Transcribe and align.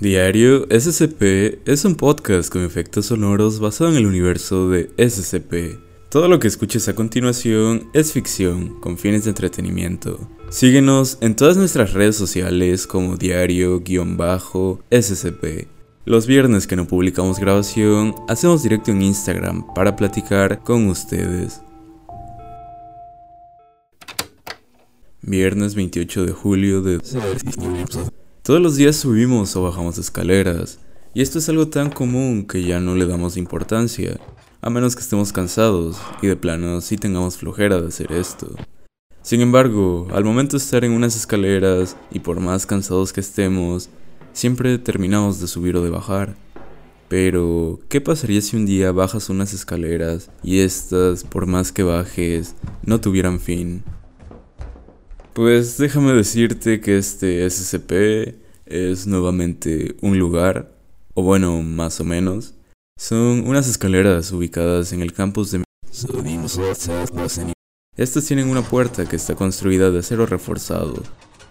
Diario 0.00 0.66
SCP 0.70 1.68
es 1.68 1.84
un 1.84 1.94
podcast 1.94 2.50
con 2.50 2.64
efectos 2.64 3.04
sonoros 3.04 3.60
basado 3.60 3.90
en 3.90 3.96
el 3.98 4.06
universo 4.06 4.70
de 4.70 4.88
SCP. 4.96 5.78
Todo 6.08 6.26
lo 6.26 6.38
que 6.38 6.48
escuches 6.48 6.88
a 6.88 6.94
continuación 6.94 7.90
es 7.92 8.14
ficción 8.14 8.80
con 8.80 8.96
fines 8.96 9.24
de 9.24 9.30
entretenimiento. 9.30 10.18
Síguenos 10.48 11.18
en 11.20 11.36
todas 11.36 11.58
nuestras 11.58 11.92
redes 11.92 12.16
sociales 12.16 12.86
como 12.86 13.16
diario-scp. 13.16 13.84
Los 16.06 16.26
viernes 16.26 16.66
que 16.66 16.76
no 16.76 16.86
publicamos 16.86 17.38
grabación, 17.38 18.14
hacemos 18.26 18.62
directo 18.62 18.92
en 18.92 19.02
Instagram 19.02 19.66
para 19.74 19.96
platicar 19.96 20.60
con 20.60 20.86
ustedes. 20.88 21.60
Viernes 25.20 25.74
28 25.74 26.24
de 26.24 26.32
julio 26.32 26.80
de... 26.80 27.00
Todos 28.42 28.62
los 28.62 28.76
días 28.76 28.96
subimos 28.96 29.54
o 29.54 29.62
bajamos 29.62 29.98
escaleras, 29.98 30.78
y 31.12 31.20
esto 31.20 31.38
es 31.38 31.48
algo 31.50 31.68
tan 31.68 31.90
común 31.90 32.46
que 32.46 32.62
ya 32.62 32.80
no 32.80 32.94
le 32.94 33.04
damos 33.04 33.36
importancia, 33.36 34.18
a 34.62 34.70
menos 34.70 34.96
que 34.96 35.02
estemos 35.02 35.30
cansados 35.30 35.98
y 36.22 36.26
de 36.26 36.36
plano 36.36 36.80
sí 36.80 36.96
tengamos 36.96 37.36
flojera 37.36 37.78
de 37.82 37.88
hacer 37.88 38.12
esto. 38.12 38.48
Sin 39.20 39.42
embargo, 39.42 40.08
al 40.14 40.24
momento 40.24 40.56
de 40.56 40.62
estar 40.62 40.86
en 40.86 40.92
unas 40.92 41.16
escaleras 41.16 41.98
y 42.10 42.20
por 42.20 42.40
más 42.40 42.64
cansados 42.64 43.12
que 43.12 43.20
estemos, 43.20 43.90
siempre 44.32 44.78
terminamos 44.78 45.38
de 45.38 45.46
subir 45.46 45.76
o 45.76 45.84
de 45.84 45.90
bajar. 45.90 46.34
Pero, 47.08 47.78
¿qué 47.90 48.00
pasaría 48.00 48.40
si 48.40 48.56
un 48.56 48.64
día 48.64 48.90
bajas 48.90 49.28
unas 49.28 49.52
escaleras 49.52 50.30
y 50.42 50.60
estas, 50.60 51.24
por 51.24 51.46
más 51.46 51.72
que 51.72 51.82
bajes, 51.82 52.54
no 52.86 53.02
tuvieran 53.02 53.38
fin? 53.38 53.84
Pues 55.40 55.78
déjame 55.78 56.12
decirte 56.12 56.82
que 56.82 56.98
este 56.98 57.48
SCP 57.48 58.34
es 58.66 59.06
nuevamente 59.06 59.96
un 60.02 60.18
lugar, 60.18 60.76
o 61.14 61.22
bueno, 61.22 61.62
más 61.62 61.98
o 61.98 62.04
menos. 62.04 62.52
Son 62.98 63.48
unas 63.48 63.66
escaleras 63.66 64.32
ubicadas 64.32 64.92
en 64.92 65.00
el 65.00 65.14
campus 65.14 65.50
de... 65.50 65.64
Estas 67.96 68.26
tienen 68.26 68.50
una 68.50 68.60
puerta 68.60 69.08
que 69.08 69.16
está 69.16 69.34
construida 69.34 69.90
de 69.90 70.00
acero 70.00 70.26
reforzado, 70.26 71.02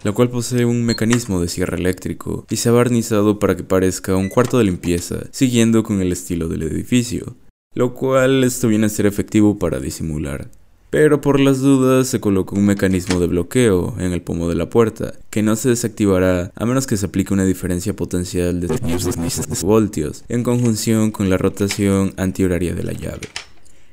la 0.04 0.12
cual 0.12 0.30
posee 0.30 0.64
un 0.64 0.84
mecanismo 0.84 1.40
de 1.40 1.48
cierre 1.48 1.76
eléctrico 1.76 2.46
y 2.48 2.58
se 2.58 2.68
ha 2.68 2.72
barnizado 2.72 3.40
para 3.40 3.56
que 3.56 3.64
parezca 3.64 4.14
un 4.14 4.28
cuarto 4.28 4.58
de 4.58 4.64
limpieza, 4.66 5.24
siguiendo 5.32 5.82
con 5.82 6.00
el 6.00 6.12
estilo 6.12 6.46
del 6.46 6.62
edificio, 6.62 7.34
lo 7.74 7.92
cual 7.94 8.44
esto 8.44 8.68
viene 8.68 8.86
a 8.86 8.88
ser 8.88 9.06
efectivo 9.06 9.58
para 9.58 9.80
disimular 9.80 10.48
pero 10.90 11.20
por 11.20 11.38
las 11.38 11.60
dudas 11.60 12.08
se 12.08 12.20
colocó 12.20 12.56
un 12.56 12.66
mecanismo 12.66 13.20
de 13.20 13.28
bloqueo 13.28 13.94
en 13.98 14.12
el 14.12 14.22
pomo 14.22 14.48
de 14.48 14.56
la 14.56 14.68
puerta, 14.68 15.14
que 15.30 15.42
no 15.42 15.54
se 15.54 15.68
desactivará 15.68 16.50
a 16.56 16.66
menos 16.66 16.88
que 16.88 16.96
se 16.96 17.06
aplique 17.06 17.32
una 17.32 17.44
diferencia 17.44 17.94
potencial 17.94 18.60
de 18.60 18.66
10 18.76 19.62
voltios, 19.62 20.24
en 20.28 20.42
conjunción 20.42 21.12
con 21.12 21.30
la 21.30 21.38
rotación 21.38 22.12
antihoraria 22.16 22.74
de 22.74 22.82
la 22.82 22.92
llave. 22.92 23.28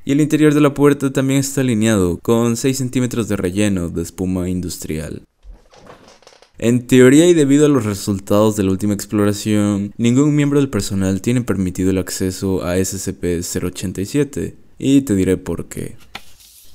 Y 0.04 0.12
el 0.12 0.20
interior 0.20 0.54
de 0.54 0.60
la 0.60 0.74
puerta 0.74 1.12
también 1.12 1.40
está 1.40 1.60
alineado 1.60 2.18
con 2.18 2.56
6 2.56 2.76
centímetros 2.76 3.28
de 3.28 3.36
relleno 3.36 3.90
de 3.90 4.02
espuma 4.02 4.48
industrial. 4.48 5.22
En 6.60 6.88
teoría 6.88 7.28
y 7.28 7.34
debido 7.34 7.66
a 7.66 7.68
los 7.68 7.84
resultados 7.84 8.56
de 8.56 8.64
la 8.64 8.72
última 8.72 8.94
exploración, 8.94 9.92
ningún 9.96 10.34
miembro 10.34 10.58
del 10.58 10.68
personal 10.68 11.22
tiene 11.22 11.42
permitido 11.42 11.90
el 11.90 11.98
acceso 11.98 12.64
a 12.64 12.76
SCP-087, 12.78 14.54
y 14.78 15.02
te 15.02 15.14
diré 15.14 15.36
por 15.36 15.66
qué. 15.66 15.96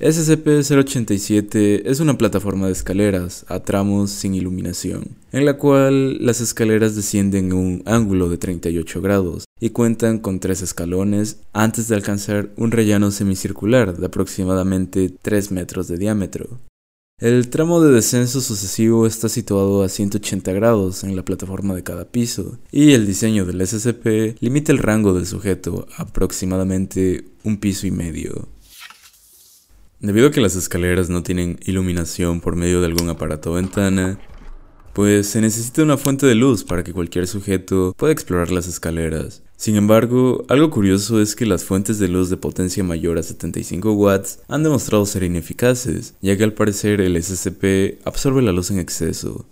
SCP-087 0.04 1.84
es 1.86 2.02
una 2.02 2.18
plataforma 2.18 2.66
de 2.66 2.74
escaleras 2.74 3.46
a 3.48 3.62
tramos 3.62 4.12
sin 4.12 4.36
iluminación, 4.36 5.16
en 5.32 5.46
la 5.46 5.58
cual 5.58 6.18
las 6.26 6.42
escaleras 6.42 6.98
descienden 6.98 7.46
en 7.46 7.54
un 7.54 7.84
ángulo 7.86 8.28
de 8.28 8.38
38 8.38 9.02
grados 9.02 9.46
y 9.62 9.70
cuentan 9.70 10.20
con 10.20 10.42
tres 10.42 10.62
escalones 10.62 11.38
antes 11.54 11.88
de 11.88 11.96
alcanzar 11.96 12.50
un 12.58 12.72
rellano 12.72 13.12
semicircular 13.12 13.98
de 13.98 14.06
aproximadamente 14.06 15.10
3 15.22 15.52
metros 15.54 15.88
de 15.88 15.98
diámetro. 15.98 16.60
El 17.18 17.50
tramo 17.50 17.80
de 17.80 17.94
descenso 17.94 18.42
sucesivo 18.42 19.08
está 19.08 19.30
situado 19.30 19.84
a 19.84 19.88
180 19.88 20.52
grados 20.52 21.06
en 21.06 21.16
la 21.16 21.24
plataforma 21.24 21.76
de 21.76 21.84
cada 21.84 22.12
piso, 22.12 22.58
y 22.74 22.92
el 22.92 23.08
diseño 23.08 23.46
del 23.46 23.66
SCP 23.66 24.42
limita 24.42 24.74
el 24.74 24.80
rango 24.80 25.14
del 25.14 25.28
sujeto 25.28 25.88
a 25.96 26.02
aproximadamente 26.02 27.24
un 27.46 27.56
piso 27.56 27.88
y 27.88 27.92
medio. 27.92 28.50
Debido 30.04 30.28
a 30.28 30.32
que 30.32 30.42
las 30.42 30.58
escaleras 30.58 31.10
no 31.10 31.24
tienen 31.24 31.58
iluminación 31.64 32.42
por 32.42 32.58
medio 32.58 32.82
de 32.82 32.88
algún 32.88 33.08
aparato 33.10 33.52
o 33.52 33.54
ventana, 33.54 34.20
pues 34.92 35.28
se 35.28 35.40
necesita 35.40 35.82
una 35.82 35.96
fuente 35.96 36.26
de 36.26 36.36
luz 36.36 36.66
para 36.66 36.84
que 36.84 36.92
cualquier 36.92 37.26
sujeto 37.26 37.94
pueda 37.96 38.12
explorar 38.12 38.52
las 38.52 38.68
escaleras. 38.68 39.44
Sin 39.56 39.78
embargo, 39.78 40.44
algo 40.50 40.70
curioso 40.72 41.22
es 41.22 41.38
que 41.38 41.46
las 41.46 41.64
fuentes 41.64 42.00
de 42.00 42.10
luz 42.10 42.30
de 42.30 42.36
potencia 42.36 42.84
mayor 42.84 43.18
a 43.18 43.24
75 43.24 43.94
watts 43.94 44.40
han 44.50 44.64
demostrado 44.64 45.06
ser 45.06 45.24
ineficaces, 45.24 46.16
ya 46.22 46.36
que 46.36 46.44
al 46.44 46.52
parecer 46.52 47.00
el 47.00 47.16
SCP 47.24 48.06
absorbe 48.06 48.42
la 48.42 48.52
luz 48.52 48.72
en 48.72 48.80
exceso. 48.80 49.46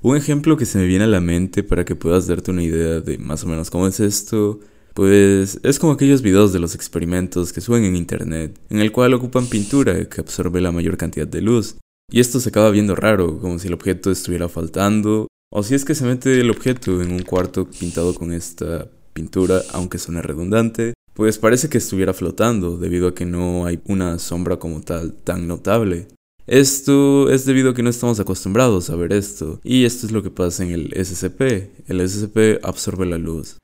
Un 0.00 0.16
ejemplo 0.16 0.56
que 0.56 0.66
se 0.66 0.78
me 0.78 0.86
viene 0.86 1.04
a 1.04 1.06
la 1.06 1.20
mente 1.20 1.62
para 1.62 1.84
que 1.84 1.94
puedas 1.94 2.26
darte 2.26 2.50
una 2.50 2.64
idea 2.64 2.98
de 2.98 3.18
más 3.18 3.44
o 3.44 3.46
menos 3.46 3.70
cómo 3.70 3.86
es 3.86 4.00
esto 4.00 4.58
pues 4.94 5.58
es 5.62 5.78
como 5.78 5.92
aquellos 5.92 6.22
videos 6.22 6.52
de 6.52 6.58
los 6.58 6.74
experimentos 6.74 7.52
que 7.52 7.60
suben 7.60 7.84
en 7.84 7.96
internet, 7.96 8.58
en 8.70 8.78
el 8.78 8.92
cual 8.92 9.14
ocupan 9.14 9.46
pintura 9.46 10.08
que 10.08 10.20
absorbe 10.20 10.60
la 10.60 10.72
mayor 10.72 10.96
cantidad 10.96 11.26
de 11.26 11.40
luz. 11.40 11.76
Y 12.10 12.20
esto 12.20 12.40
se 12.40 12.50
acaba 12.50 12.70
viendo 12.70 12.94
raro, 12.94 13.38
como 13.38 13.58
si 13.58 13.68
el 13.68 13.74
objeto 13.74 14.10
estuviera 14.10 14.48
faltando, 14.48 15.28
o 15.50 15.62
si 15.62 15.74
es 15.74 15.84
que 15.84 15.94
se 15.94 16.04
mete 16.04 16.40
el 16.40 16.50
objeto 16.50 17.00
en 17.00 17.12
un 17.12 17.22
cuarto 17.22 17.68
pintado 17.68 18.14
con 18.14 18.32
esta 18.32 18.86
pintura, 19.12 19.62
aunque 19.72 19.98
suene 19.98 20.22
redundante, 20.22 20.94
pues 21.14 21.38
parece 21.38 21.68
que 21.68 21.78
estuviera 21.78 22.14
flotando, 22.14 22.78
debido 22.78 23.08
a 23.08 23.14
que 23.14 23.26
no 23.26 23.66
hay 23.66 23.80
una 23.86 24.18
sombra 24.18 24.58
como 24.58 24.80
tal 24.80 25.12
tan 25.12 25.46
notable. 25.46 26.08
Esto 26.46 27.30
es 27.30 27.44
debido 27.44 27.70
a 27.70 27.74
que 27.74 27.82
no 27.82 27.90
estamos 27.90 28.18
acostumbrados 28.18 28.90
a 28.90 28.96
ver 28.96 29.12
esto, 29.12 29.60
y 29.62 29.84
esto 29.84 30.06
es 30.06 30.12
lo 30.12 30.22
que 30.22 30.30
pasa 30.30 30.64
en 30.64 30.70
el 30.70 30.92
SCP. 30.92 31.88
El 31.88 32.06
SCP 32.08 32.64
absorbe 32.64 33.06
la 33.06 33.18
luz. 33.18 33.58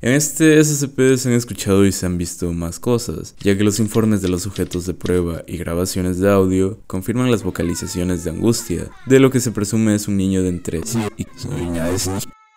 En 0.00 0.12
este 0.12 0.62
SCP 0.62 1.16
se 1.16 1.28
han 1.28 1.34
escuchado 1.34 1.84
y 1.84 1.90
se 1.90 2.06
han 2.06 2.18
visto 2.18 2.52
más 2.52 2.78
cosas, 2.78 3.34
ya 3.40 3.58
que 3.58 3.64
los 3.64 3.80
informes 3.80 4.22
de 4.22 4.28
los 4.28 4.42
sujetos 4.42 4.86
de 4.86 4.94
prueba 4.94 5.42
y 5.48 5.56
grabaciones 5.56 6.20
de 6.20 6.30
audio 6.30 6.78
confirman 6.86 7.32
las 7.32 7.42
vocalizaciones 7.42 8.22
de 8.22 8.30
angustia, 8.30 8.90
de 9.06 9.18
lo 9.18 9.30
que 9.30 9.40
se 9.40 9.50
presume 9.50 9.96
es 9.96 10.06
un 10.06 10.16
niño 10.16 10.44
de 10.44 10.50
entre 10.50 10.78
y 11.16 11.26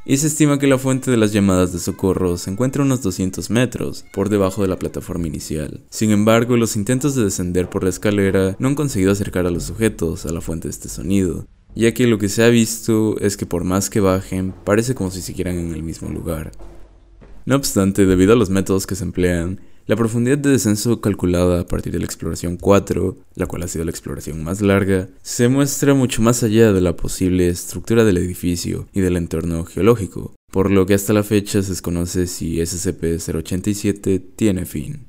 y 0.03 0.17
se 0.17 0.27
estima 0.27 0.59
que 0.59 0.67
la 0.67 0.77
fuente 0.77 1.09
de 1.09 1.17
las 1.17 1.31
llamadas 1.31 1.73
de 1.73 1.79
socorro 1.79 2.37
se 2.37 2.51
encuentra 2.51 2.81
a 2.81 2.85
unos 2.85 3.01
200 3.01 3.49
metros 3.49 4.05
por 4.13 4.29
debajo 4.29 4.61
de 4.61 4.67
la 4.67 4.79
plataforma 4.79 5.27
inicial. 5.27 5.83
Sin 5.89 6.11
embargo, 6.11 6.57
los 6.57 6.75
intentos 6.75 7.15
de 7.15 7.23
descender 7.23 7.69
por 7.69 7.83
la 7.83 7.91
escalera 7.91 8.55
no 8.59 8.67
han 8.67 8.75
conseguido 8.75 9.11
acercar 9.11 9.45
a 9.45 9.51
los 9.51 9.63
sujetos 9.63 10.25
a 10.25 10.31
la 10.31 10.41
fuente 10.41 10.67
de 10.67 10.71
este 10.71 10.89
sonido, 10.89 11.45
ya 11.75 11.93
que 11.93 12.07
lo 12.07 12.17
que 12.17 12.29
se 12.29 12.43
ha 12.43 12.49
visto 12.49 13.15
es 13.19 13.37
que 13.37 13.45
por 13.45 13.63
más 13.63 13.89
que 13.89 13.99
bajen, 13.99 14.53
parece 14.63 14.95
como 14.95 15.11
si 15.11 15.21
siguieran 15.21 15.57
en 15.57 15.73
el 15.73 15.83
mismo 15.83 16.09
lugar. 16.09 16.51
No 17.45 17.55
obstante, 17.55 18.05
debido 18.05 18.33
a 18.33 18.35
los 18.35 18.49
métodos 18.49 18.85
que 18.85 18.95
se 18.95 19.03
emplean, 19.03 19.59
La 19.87 19.95
profundidad 19.95 20.37
de 20.37 20.51
descenso 20.51 21.01
calculada 21.01 21.61
a 21.61 21.65
partir 21.65 21.91
de 21.91 21.99
la 21.99 22.05
exploración 22.05 22.55
4, 22.55 23.17
la 23.35 23.47
cual 23.47 23.63
ha 23.63 23.67
sido 23.67 23.83
la 23.83 23.91
exploración 23.91 24.43
más 24.43 24.61
larga, 24.61 25.09
se 25.23 25.49
muestra 25.49 25.93
mucho 25.95 26.21
más 26.21 26.43
allá 26.43 26.71
de 26.71 26.81
la 26.81 26.95
posible 26.95 27.47
estructura 27.49 28.05
del 28.05 28.17
edificio 28.17 28.87
y 28.93 29.01
del 29.01 29.17
entorno 29.17 29.65
geológico, 29.65 30.35
por 30.51 30.69
lo 30.71 30.85
que 30.85 30.93
hasta 30.93 31.13
la 31.13 31.23
fecha 31.23 31.61
se 31.63 31.71
desconoce 31.71 32.27
si 32.27 32.57
SCP-087 32.57 34.21
tiene 34.35 34.65
fin. 34.65 35.07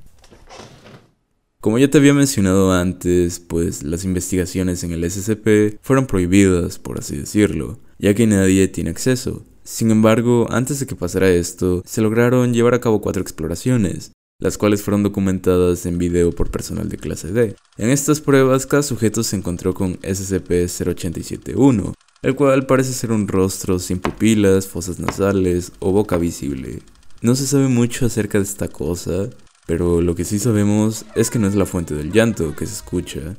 Como 1.60 1.78
ya 1.78 1.88
te 1.88 1.98
había 1.98 2.14
mencionado 2.14 2.72
antes, 2.72 3.38
pues 3.38 3.84
las 3.84 4.04
investigaciones 4.04 4.82
en 4.82 4.92
el 4.92 5.08
SCP 5.08 5.78
fueron 5.80 6.06
prohibidas, 6.06 6.80
por 6.80 6.98
así 6.98 7.16
decirlo, 7.18 7.78
ya 7.98 8.14
que 8.14 8.26
nadie 8.26 8.66
tiene 8.66 8.90
acceso. 8.90 9.44
Sin 9.64 9.92
embargo, 9.92 10.48
antes 10.50 10.80
de 10.80 10.86
que 10.86 10.96
pasara 10.96 11.30
esto, 11.30 11.82
se 11.86 12.00
lograron 12.00 12.52
llevar 12.52 12.74
a 12.74 12.80
cabo 12.80 13.00
cuatro 13.00 13.22
exploraciones, 13.22 14.10
las 14.40 14.58
cuales 14.58 14.82
fueron 14.82 15.04
documentadas 15.04 15.86
en 15.86 15.98
video 15.98 16.32
por 16.32 16.50
personal 16.50 16.88
de 16.88 16.96
clase 16.96 17.32
D. 17.32 17.54
En 17.76 17.88
estas 17.90 18.20
pruebas, 18.20 18.66
cada 18.66 18.82
sujeto 18.82 19.22
se 19.22 19.36
encontró 19.36 19.72
con 19.72 19.98
SCP-087-1, 20.00 21.94
el 22.22 22.34
cual 22.34 22.66
parece 22.66 22.92
ser 22.92 23.12
un 23.12 23.28
rostro 23.28 23.78
sin 23.78 24.00
pupilas, 24.00 24.66
fosas 24.66 24.98
nasales 24.98 25.70
o 25.78 25.92
boca 25.92 26.18
visible. 26.18 26.80
No 27.20 27.36
se 27.36 27.46
sabe 27.46 27.68
mucho 27.68 28.06
acerca 28.06 28.38
de 28.38 28.44
esta 28.44 28.66
cosa, 28.66 29.30
pero 29.66 30.00
lo 30.00 30.16
que 30.16 30.24
sí 30.24 30.40
sabemos 30.40 31.04
es 31.14 31.30
que 31.30 31.38
no 31.38 31.46
es 31.46 31.54
la 31.54 31.66
fuente 31.66 31.94
del 31.94 32.10
llanto 32.10 32.56
que 32.56 32.66
se 32.66 32.74
escucha. 32.74 33.36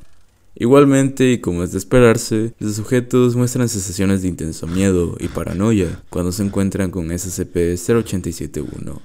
Igualmente, 0.56 1.32
y 1.32 1.38
como 1.38 1.64
es 1.64 1.72
de 1.72 1.78
esperarse, 1.78 2.54
los 2.60 2.76
sujetos 2.76 3.34
muestran 3.34 3.68
sensaciones 3.68 4.22
de 4.22 4.28
intenso 4.28 4.68
miedo 4.68 5.16
y 5.18 5.26
paranoia 5.28 6.02
cuando 6.10 6.30
se 6.30 6.44
encuentran 6.44 6.90
con 6.90 7.08
SCP-0871. 7.08 9.00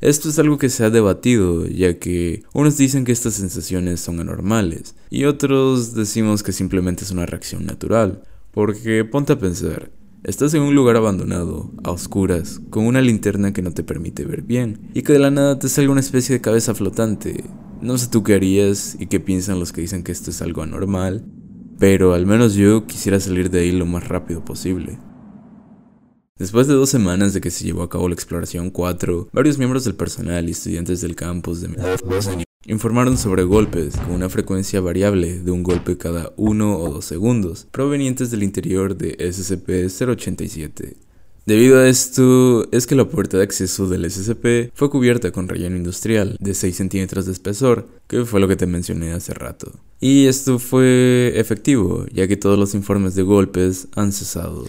Esto 0.00 0.30
es 0.30 0.38
algo 0.38 0.58
que 0.58 0.68
se 0.68 0.84
ha 0.84 0.90
debatido, 0.90 1.66
ya 1.66 1.98
que 1.98 2.42
unos 2.54 2.76
dicen 2.76 3.04
que 3.04 3.12
estas 3.12 3.34
sensaciones 3.34 4.00
son 4.00 4.18
anormales 4.18 4.96
y 5.10 5.26
otros 5.26 5.94
decimos 5.94 6.42
que 6.42 6.52
simplemente 6.52 7.04
es 7.04 7.12
una 7.12 7.26
reacción 7.26 7.66
natural, 7.66 8.22
porque 8.50 9.04
ponte 9.04 9.34
a 9.34 9.38
pensar, 9.38 9.92
estás 10.24 10.54
en 10.54 10.62
un 10.62 10.74
lugar 10.74 10.96
abandonado, 10.96 11.70
a 11.84 11.90
oscuras, 11.90 12.60
con 12.70 12.86
una 12.86 13.00
linterna 13.00 13.52
que 13.52 13.62
no 13.62 13.72
te 13.72 13.84
permite 13.84 14.24
ver 14.24 14.42
bien, 14.42 14.90
y 14.94 15.02
que 15.02 15.12
de 15.12 15.18
la 15.18 15.30
nada 15.30 15.58
te 15.58 15.68
salga 15.68 15.92
una 15.92 16.00
especie 16.00 16.34
de 16.34 16.40
cabeza 16.40 16.74
flotante. 16.74 17.44
No 17.82 17.98
sé 17.98 18.06
tú 18.06 18.22
qué 18.22 18.34
harías 18.34 18.96
y 19.00 19.08
qué 19.08 19.18
piensan 19.18 19.58
los 19.58 19.72
que 19.72 19.80
dicen 19.80 20.04
que 20.04 20.12
esto 20.12 20.30
es 20.30 20.40
algo 20.40 20.62
anormal, 20.62 21.24
pero 21.80 22.14
al 22.14 22.26
menos 22.26 22.54
yo 22.54 22.86
quisiera 22.86 23.18
salir 23.18 23.50
de 23.50 23.58
ahí 23.58 23.72
lo 23.72 23.86
más 23.86 24.06
rápido 24.06 24.44
posible. 24.44 25.00
Después 26.38 26.68
de 26.68 26.74
dos 26.74 26.90
semanas 26.90 27.34
de 27.34 27.40
que 27.40 27.50
se 27.50 27.64
llevó 27.64 27.82
a 27.82 27.90
cabo 27.90 28.08
la 28.08 28.14
exploración 28.14 28.70
4, 28.70 29.30
varios 29.32 29.58
miembros 29.58 29.82
del 29.82 29.96
personal 29.96 30.48
y 30.48 30.52
estudiantes 30.52 31.00
del 31.00 31.16
campus 31.16 31.60
de 31.60 31.70
informaron 32.66 33.18
sobre 33.18 33.42
golpes 33.42 33.96
con 33.96 34.12
una 34.12 34.28
frecuencia 34.28 34.80
variable 34.80 35.40
de 35.40 35.50
un 35.50 35.64
golpe 35.64 35.98
cada 35.98 36.32
uno 36.36 36.78
o 36.78 36.88
dos 36.88 37.04
segundos, 37.04 37.66
provenientes 37.72 38.30
del 38.30 38.44
interior 38.44 38.96
de 38.96 39.18
SCP-087. 39.18 40.94
Debido 41.44 41.80
a 41.80 41.88
esto, 41.88 42.68
es 42.70 42.86
que 42.86 42.94
la 42.94 43.08
puerta 43.08 43.36
de 43.36 43.42
acceso 43.42 43.88
del 43.88 44.08
SCP 44.08 44.70
fue 44.74 44.90
cubierta 44.90 45.32
con 45.32 45.48
relleno 45.48 45.76
industrial 45.76 46.36
de 46.38 46.54
6 46.54 46.76
centímetros 46.76 47.26
de 47.26 47.32
espesor, 47.32 47.88
que 48.06 48.24
fue 48.24 48.38
lo 48.38 48.46
que 48.46 48.54
te 48.54 48.66
mencioné 48.66 49.12
hace 49.12 49.34
rato. 49.34 49.72
Y 50.00 50.26
esto 50.26 50.60
fue 50.60 51.32
efectivo, 51.34 52.06
ya 52.12 52.28
que 52.28 52.36
todos 52.36 52.56
los 52.56 52.74
informes 52.74 53.16
de 53.16 53.22
golpes 53.22 53.88
han 53.96 54.12
cesado. 54.12 54.66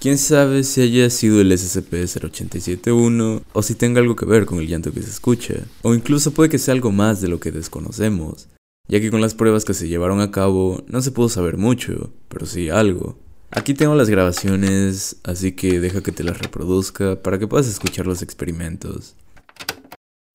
Quién 0.00 0.16
sabe 0.16 0.64
si 0.64 0.80
haya 0.80 1.10
sido 1.10 1.42
el 1.42 1.52
SCP-0871 1.52 3.42
o 3.52 3.62
si 3.62 3.74
tenga 3.74 4.00
algo 4.00 4.16
que 4.16 4.24
ver 4.24 4.46
con 4.46 4.60
el 4.60 4.68
llanto 4.68 4.92
que 4.92 5.02
se 5.02 5.10
escucha, 5.10 5.56
o 5.82 5.94
incluso 5.94 6.32
puede 6.32 6.48
que 6.48 6.58
sea 6.58 6.72
algo 6.72 6.90
más 6.90 7.20
de 7.20 7.28
lo 7.28 7.38
que 7.38 7.52
desconocemos, 7.52 8.48
ya 8.88 8.98
que 8.98 9.10
con 9.10 9.20
las 9.20 9.34
pruebas 9.34 9.66
que 9.66 9.74
se 9.74 9.88
llevaron 9.88 10.20
a 10.20 10.30
cabo 10.30 10.82
no 10.88 11.02
se 11.02 11.12
pudo 11.12 11.28
saber 11.28 11.58
mucho, 11.58 12.10
pero 12.28 12.46
sí 12.46 12.70
algo. 12.70 13.21
Aquí 13.54 13.74
tengo 13.74 13.94
las 13.94 14.08
grabaciones, 14.08 15.16
así 15.24 15.52
que 15.54 15.78
deja 15.78 16.02
que 16.02 16.10
te 16.10 16.24
las 16.24 16.38
reproduzca 16.38 17.20
para 17.22 17.38
que 17.38 17.46
puedas 17.46 17.68
escuchar 17.68 18.06
los 18.06 18.22
experimentos. 18.22 19.14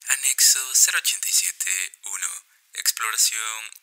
Anexo 0.07 0.59
087-1 0.59 2.05
Exploración 2.75 3.76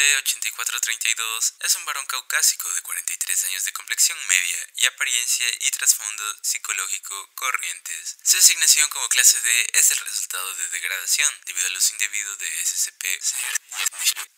de 0.00 0.16
8432 0.16 1.54
es 1.60 1.74
un 1.74 1.84
varón 1.84 2.06
caucásico 2.06 2.72
de 2.72 2.82
43 2.82 3.44
años 3.44 3.64
de 3.64 3.72
complexión 3.72 4.16
media 4.28 4.56
y 4.76 4.86
apariencia 4.86 5.46
y 5.60 5.70
trasfondo 5.72 6.24
psicológico 6.42 7.30
corrientes. 7.34 8.16
Su 8.22 8.38
asignación 8.38 8.88
como 8.88 9.08
clase 9.10 9.38
D 9.40 9.70
es 9.74 9.90
el 9.90 9.98
resultado 9.98 10.54
de 10.54 10.68
degradación 10.70 11.30
debido 11.44 11.66
al 11.66 11.76
uso 11.76 11.92
indebido 11.92 12.34
de 12.36 12.64
SCP. 12.64 13.02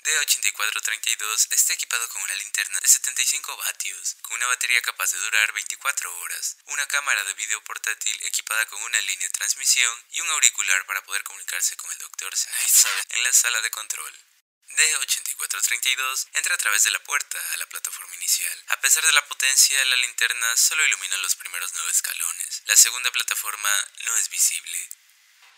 De 0.03 0.19
8432 0.19 1.49
está 1.53 1.75
equipado 1.75 2.09
con 2.09 2.23
una 2.23 2.35
linterna 2.35 2.81
de 2.81 2.89
75 2.89 3.57
vatios, 3.57 4.17
con 4.23 4.35
una 4.35 4.49
batería 4.49 4.83
capaz 4.83 5.13
de 5.13 5.19
durar 5.19 5.53
24 5.53 6.19
horas, 6.19 6.57
una 6.67 6.87
cámara 6.89 7.23
de 7.25 7.35
video 7.35 7.63
portátil 7.63 8.19
equipada 8.25 8.67
con 8.67 8.83
una 8.83 9.01
línea 9.03 9.29
de 9.29 9.39
transmisión 9.39 10.07
y 10.11 10.21
un 10.23 10.31
auricular 10.31 10.85
para 10.87 11.05
poder 11.05 11.23
comunicarse 11.23 11.77
con 11.77 11.93
el 11.93 11.99
Dr. 11.99 12.37
Snipes 12.37 12.87
en 13.11 13.23
la 13.23 13.33
sala 13.33 13.61
de 13.61 13.71
control. 13.71 14.32
D8432 14.77 16.29
entra 16.35 16.55
a 16.55 16.59
través 16.59 16.85
de 16.85 16.91
la 16.91 17.03
puerta 17.05 17.39
a 17.53 17.57
la 17.59 17.67
plataforma 17.67 18.15
inicial. 18.17 18.65
A 18.69 18.81
pesar 18.81 19.05
de 19.05 19.13
la 19.13 19.27
potencia, 19.27 19.85
la 19.85 19.97
linterna 19.97 20.57
solo 20.57 20.85
ilumina 20.85 21.17
los 21.19 21.37
primeros 21.37 21.73
nueve 21.75 21.91
escalones. 21.91 22.63
La 22.67 22.77
segunda 22.77 23.11
plataforma 23.11 23.71
no 24.05 24.17
es 24.17 24.29
visible. 24.31 24.89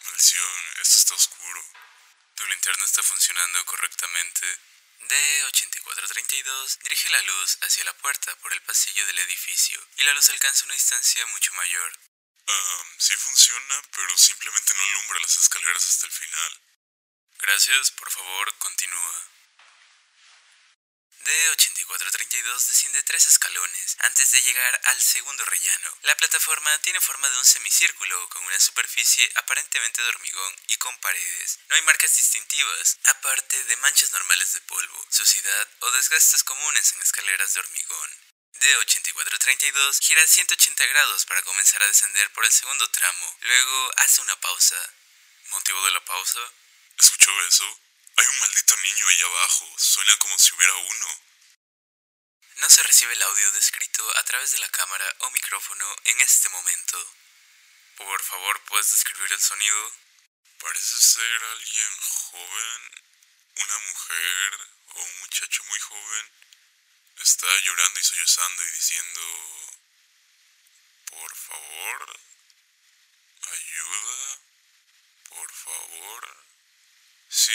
Maldición, 0.05 0.77
esto 0.81 0.99
está 0.99 1.15
oscuro. 1.15 1.65
¿Tu 2.35 2.47
linterna 2.47 2.85
está 2.85 3.03
funcionando 3.03 3.65
correctamente? 3.67 4.59
D8432 5.09 6.79
dirige 6.83 7.11
la 7.11 7.23
luz 7.23 7.59
hacia 7.63 7.85
la 7.85 7.97
puerta 7.99 8.35
por 8.37 8.53
el 8.53 8.63
pasillo 8.63 9.07
del 9.07 9.19
edificio 9.19 9.81
y 9.97 10.03
la 10.05 10.15
luz 10.15 10.29
alcanza 10.31 10.65
una 10.65 10.75
distancia 10.75 11.25
mucho 11.27 11.53
mayor. 11.55 11.93
Um, 12.47 12.87
sí 12.99 13.17
funciona, 13.17 13.83
pero 13.95 14.17
simplemente 14.19 14.75
no 14.75 14.83
alumbra 14.83 15.21
las 15.21 15.37
escaleras 15.37 15.87
hasta 15.87 16.07
el 16.07 16.13
final. 16.13 16.61
Gracias, 17.47 17.91
por 17.91 18.11
favor, 18.11 18.55
continúa. 18.57 19.29
D8432 21.25 22.67
desciende 22.69 23.03
tres 23.03 23.27
escalones 23.27 23.97
antes 24.01 24.31
de 24.31 24.43
llegar 24.43 24.81
al 24.85 24.99
segundo 24.99 25.45
rellano. 25.45 25.99
La 26.05 26.17
plataforma 26.17 26.79
tiene 26.79 27.03
forma 27.03 27.29
de 27.29 27.37
un 27.37 27.45
semicírculo 27.45 28.29
con 28.31 28.45
una 28.45 28.59
superficie 28.59 29.31
aparentemente 29.35 30.01
de 30.01 30.09
hormigón 30.09 30.57
y 30.69 30.77
con 30.77 30.99
paredes. 31.01 31.59
No 31.69 31.77
hay 31.77 31.83
marcas 31.83 32.17
distintivas, 32.17 32.99
aparte 33.05 33.63
de 33.65 33.77
manchas 33.77 34.11
normales 34.13 34.55
de 34.55 34.63
polvo, 34.63 35.07
suciedad 35.11 35.69
o 35.81 35.91
desgastes 35.91 36.45
comunes 36.45 36.93
en 36.95 37.03
escaleras 37.03 37.53
de 37.53 37.61
hormigón. 37.61 38.11
D8432 38.55 40.01
gira 40.01 40.27
180 40.27 40.87
grados 40.87 41.27
para 41.27 41.43
comenzar 41.43 41.83
a 41.83 41.89
descender 41.89 42.33
por 42.33 42.47
el 42.47 42.53
segundo 42.53 42.89
tramo. 42.91 43.39
Luego 43.43 43.93
hace 43.99 44.23
una 44.23 44.41
pausa. 44.41 44.95
¿Motivo 45.51 45.85
de 45.85 45.91
la 45.91 46.05
pausa? 46.07 46.41
¿Escuchó 46.99 47.31
eso? 47.47 47.81
Hay 48.17 48.27
un 48.27 48.39
maldito 48.39 48.77
niño 48.77 49.09
ahí 49.09 49.23
abajo. 49.23 49.75
Suena 49.79 50.17
como 50.19 50.39
si 50.39 50.53
hubiera 50.55 50.75
uno. 50.75 51.21
No 52.57 52.71
se 52.71 52.83
recibe 52.85 53.13
el 53.13 53.23
audio 53.23 53.53
descrito 53.53 54.17
a 54.17 54.23
través 54.25 54.53
de 54.53 54.59
la 54.61 54.69
cámara 54.69 55.17
o 55.21 55.31
micrófono 55.31 55.97
en 56.05 56.21
este 56.21 56.49
momento. 56.51 57.15
Por 57.97 58.23
favor, 58.23 58.61
¿puedes 58.65 58.91
describir 58.91 59.33
el 59.33 59.41
sonido? 59.41 59.93
Parece 60.61 61.01
ser 61.01 61.45
alguien 61.45 61.99
joven, 62.01 63.05
una 63.57 63.79
mujer 63.79 64.69
o 64.95 65.03
un 65.03 65.19
muchacho 65.21 65.65
muy 65.65 65.79
joven. 65.81 66.33
Está 67.21 67.47
llorando 67.59 68.01
y 68.01 68.05
sollozando 68.05 68.63
y 68.63 68.71
diciendo... 68.71 69.21
Por 71.11 71.37
favor. 71.37 72.21
Ayuda. 73.53 74.39
Por 75.29 75.53
favor. 75.53 76.44
Sí, 77.37 77.51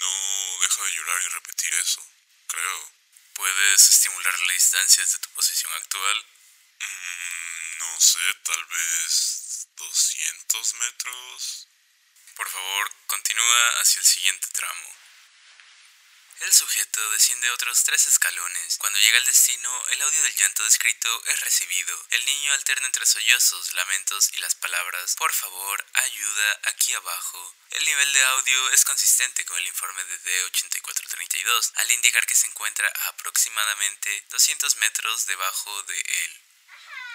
no 0.00 0.58
deja 0.62 0.82
de 0.82 0.90
llorar 0.96 1.22
y 1.22 1.28
repetir 1.28 1.72
eso, 1.74 2.04
creo. 2.48 2.92
¿Puedes 3.34 3.82
estimular 3.88 4.40
la 4.40 4.52
distancia 4.52 5.00
desde 5.00 5.20
tu 5.20 5.28
posición 5.30 5.72
actual? 5.74 6.26
Mm, 6.80 7.78
no 7.78 8.00
sé, 8.00 8.34
tal 8.42 8.64
vez 8.64 9.68
200 9.76 10.74
metros. 10.74 11.68
Por 12.34 12.50
favor, 12.50 12.90
continúa 13.06 13.80
hacia 13.80 14.00
el 14.00 14.06
siguiente 14.06 14.48
tramo. 14.54 14.96
El 16.42 16.52
sujeto 16.52 17.10
desciende 17.12 17.48
otros 17.52 17.84
tres 17.84 18.04
escalones. 18.06 18.76
Cuando 18.78 18.98
llega 18.98 19.16
al 19.16 19.24
destino, 19.24 19.86
el 19.90 20.02
audio 20.02 20.22
del 20.22 20.34
llanto 20.34 20.64
descrito 20.64 21.24
es 21.26 21.38
recibido. 21.38 22.06
El 22.10 22.26
niño 22.26 22.52
alterna 22.54 22.86
entre 22.86 23.06
sollozos, 23.06 23.72
lamentos 23.74 24.28
y 24.32 24.38
las 24.38 24.56
palabras 24.56 25.14
Por 25.14 25.32
favor, 25.32 25.86
ayuda 25.92 26.60
aquí 26.64 26.94
abajo. 26.94 27.54
El 27.70 27.84
nivel 27.84 28.12
de 28.12 28.24
audio 28.24 28.70
es 28.70 28.84
consistente 28.84 29.44
con 29.44 29.56
el 29.56 29.68
informe 29.68 30.02
de 30.02 30.18
D8432, 30.18 31.72
al 31.76 31.90
indicar 31.92 32.26
que 32.26 32.34
se 32.34 32.48
encuentra 32.48 32.88
a 32.88 33.08
aproximadamente 33.10 34.26
200 34.30 34.76
metros 34.78 35.26
debajo 35.26 35.82
de 35.84 36.00
él. 36.00 36.40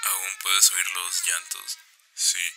¿Aún 0.03 0.37
puedes 0.37 0.71
oír 0.71 0.89
los 0.91 1.27
llantos? 1.27 1.77
Sí. 2.15 2.53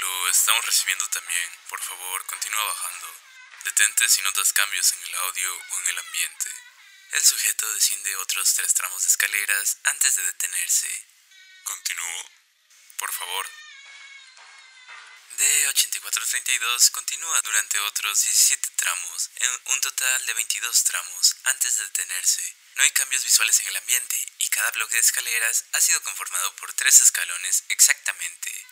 Lo 0.00 0.28
estamos 0.30 0.66
recibiendo 0.66 1.06
también. 1.10 1.50
Por 1.68 1.80
favor, 1.80 2.26
continúa 2.26 2.64
bajando. 2.64 3.21
Detente 3.64 4.08
si 4.08 4.20
notas 4.22 4.52
cambios 4.52 4.92
en 4.92 5.04
el 5.04 5.14
audio 5.14 5.54
o 5.54 5.80
en 5.80 5.86
el 5.88 5.98
ambiente. 5.98 6.50
El 7.12 7.24
sujeto 7.24 7.72
desciende 7.74 8.16
otros 8.16 8.54
tres 8.54 8.74
tramos 8.74 9.02
de 9.02 9.08
escaleras 9.08 9.78
antes 9.84 10.16
de 10.16 10.22
detenerse. 10.24 11.06
Continúo. 11.62 12.30
Por 12.98 13.12
favor. 13.12 13.48
D8432 15.38 16.90
continúa 16.90 17.40
durante 17.42 17.78
otros 17.80 18.24
17 18.24 18.68
tramos, 18.76 19.30
en 19.36 19.60
un 19.66 19.80
total 19.80 20.26
de 20.26 20.34
22 20.34 20.84
tramos, 20.84 21.36
antes 21.44 21.76
de 21.76 21.84
detenerse. 21.84 22.56
No 22.74 22.82
hay 22.82 22.90
cambios 22.90 23.24
visuales 23.24 23.60
en 23.60 23.68
el 23.68 23.76
ambiente 23.76 24.16
y 24.38 24.48
cada 24.48 24.70
bloque 24.72 24.96
de 24.96 25.00
escaleras 25.00 25.64
ha 25.72 25.80
sido 25.80 26.02
conformado 26.02 26.56
por 26.56 26.72
tres 26.74 27.00
escalones 27.00 27.64
exactamente. 27.68 28.66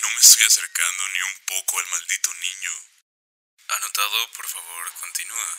No 0.00 0.10
me 0.10 0.20
estoy 0.20 0.44
acercando 0.44 1.08
ni 1.08 1.20
un 1.20 1.38
poco 1.46 1.78
al 1.78 1.86
maldito 1.88 2.32
niño. 2.34 2.97
Anotado, 3.68 4.32
por 4.32 4.48
favor, 4.48 4.92
continúa. 4.94 5.58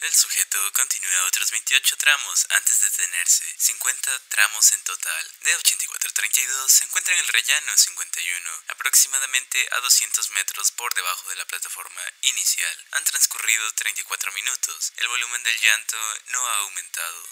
El 0.00 0.14
sujeto 0.14 0.72
continúa 0.72 1.24
otros 1.26 1.50
28 1.52 1.96
tramos 1.98 2.46
antes 2.50 2.80
de 2.80 2.88
detenerse, 2.88 3.44
50 3.58 4.18
tramos 4.30 4.72
en 4.72 4.82
total. 4.82 5.30
De 5.42 5.54
8432 5.54 6.72
se 6.72 6.84
encuentra 6.84 7.14
en 7.14 7.20
el 7.20 7.28
rellano 7.28 7.76
51, 7.76 8.62
aproximadamente 8.68 9.68
a 9.72 9.80
200 9.80 10.30
metros 10.30 10.72
por 10.72 10.92
debajo 10.94 11.28
de 11.28 11.36
la 11.36 11.44
plataforma 11.44 12.02
inicial. 12.22 12.86
Han 12.92 13.04
transcurrido 13.04 13.70
34 13.74 14.32
minutos. 14.32 14.92
El 14.96 15.08
volumen 15.08 15.42
del 15.44 15.60
llanto 15.60 15.98
no 16.28 16.44
ha 16.44 16.56
aumentado. 16.56 17.28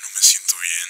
No 0.00 0.10
me 0.10 0.22
siento 0.22 0.56
bien. 0.58 0.88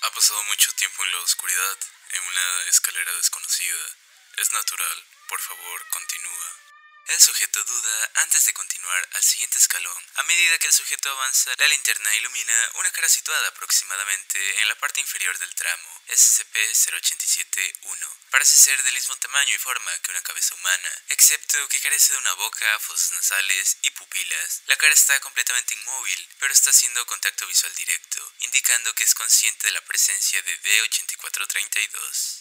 Ha 0.00 0.10
pasado 0.10 0.42
mucho 0.44 0.72
tiempo 0.72 1.04
en 1.04 1.12
la 1.12 1.20
oscuridad, 1.20 1.78
en 2.10 2.24
una 2.24 2.62
escalera 2.68 3.12
desconocida. 3.14 3.96
Es 4.38 4.50
natural. 4.50 5.13
Por 5.28 5.40
favor, 5.40 5.88
continúa. 5.88 6.64
El 7.06 7.20
sujeto 7.20 7.62
duda 7.64 8.10
antes 8.14 8.46
de 8.46 8.54
continuar 8.54 9.06
al 9.12 9.22
siguiente 9.22 9.58
escalón. 9.58 10.06
A 10.16 10.22
medida 10.22 10.58
que 10.58 10.68
el 10.68 10.72
sujeto 10.72 11.10
avanza, 11.10 11.52
la 11.58 11.68
linterna 11.68 12.14
ilumina 12.14 12.70
una 12.74 12.90
cara 12.92 13.10
situada 13.10 13.48
aproximadamente 13.48 14.60
en 14.60 14.68
la 14.68 14.74
parte 14.76 15.00
inferior 15.00 15.36
del 15.38 15.54
tramo, 15.54 16.02
SCP-087-1. 16.08 18.08
Parece 18.30 18.56
ser 18.56 18.82
del 18.82 18.94
mismo 18.94 19.14
tamaño 19.16 19.54
y 19.54 19.58
forma 19.58 19.98
que 19.98 20.12
una 20.12 20.22
cabeza 20.22 20.54
humana, 20.54 21.02
excepto 21.10 21.68
que 21.68 21.80
carece 21.80 22.14
de 22.14 22.20
una 22.20 22.32
boca, 22.34 22.78
fosas 22.80 23.12
nasales 23.12 23.76
y 23.82 23.90
pupilas. 23.90 24.62
La 24.66 24.76
cara 24.76 24.94
está 24.94 25.20
completamente 25.20 25.74
inmóvil, 25.74 26.26
pero 26.38 26.54
está 26.54 26.70
haciendo 26.70 27.04
contacto 27.06 27.46
visual 27.46 27.74
directo, 27.74 28.32
indicando 28.40 28.94
que 28.94 29.04
es 29.04 29.14
consciente 29.14 29.66
de 29.66 29.72
la 29.72 29.84
presencia 29.84 30.40
de 30.42 30.56
D-8432. 30.56 32.40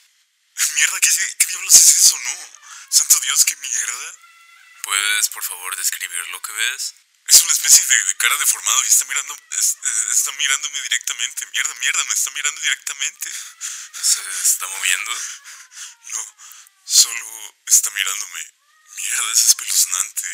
Mierda, 0.76 1.00
¿qué, 1.02 1.10
¿qué 1.38 1.48
diablos 1.48 1.76
es 1.76 1.88
eso, 1.88 2.18
no? 2.18 2.63
Santo 2.94 3.20
Dios, 3.22 3.44
qué 3.46 3.56
mierda. 3.56 4.14
¿Puedes, 4.84 5.30
por 5.30 5.44
favor, 5.44 5.76
describir 5.78 6.28
lo 6.28 6.40
que 6.44 6.52
ves? 6.52 6.94
Es 7.26 7.42
una 7.42 7.52
especie 7.52 7.84
de, 7.88 8.18
cara 8.18 8.38
deformado 8.38 8.84
y 8.84 8.88
está 8.88 9.06
mirando, 9.06 9.36
está 10.12 10.32
mirándome 10.34 10.80
directamente. 10.84 11.48
Mierda, 11.54 11.74
mierda, 11.74 12.04
me 12.04 12.14
está 12.14 12.30
mirando 12.30 12.62
directamente. 12.62 13.32
¿Se 14.00 14.22
está 14.44 14.68
moviendo? 14.68 15.12
No, 16.12 16.36
solo 16.86 17.56
está 17.66 17.90
mirándome. 17.90 18.54
Mierda, 18.98 19.32
es 19.32 19.44
espeluznante. 19.44 20.28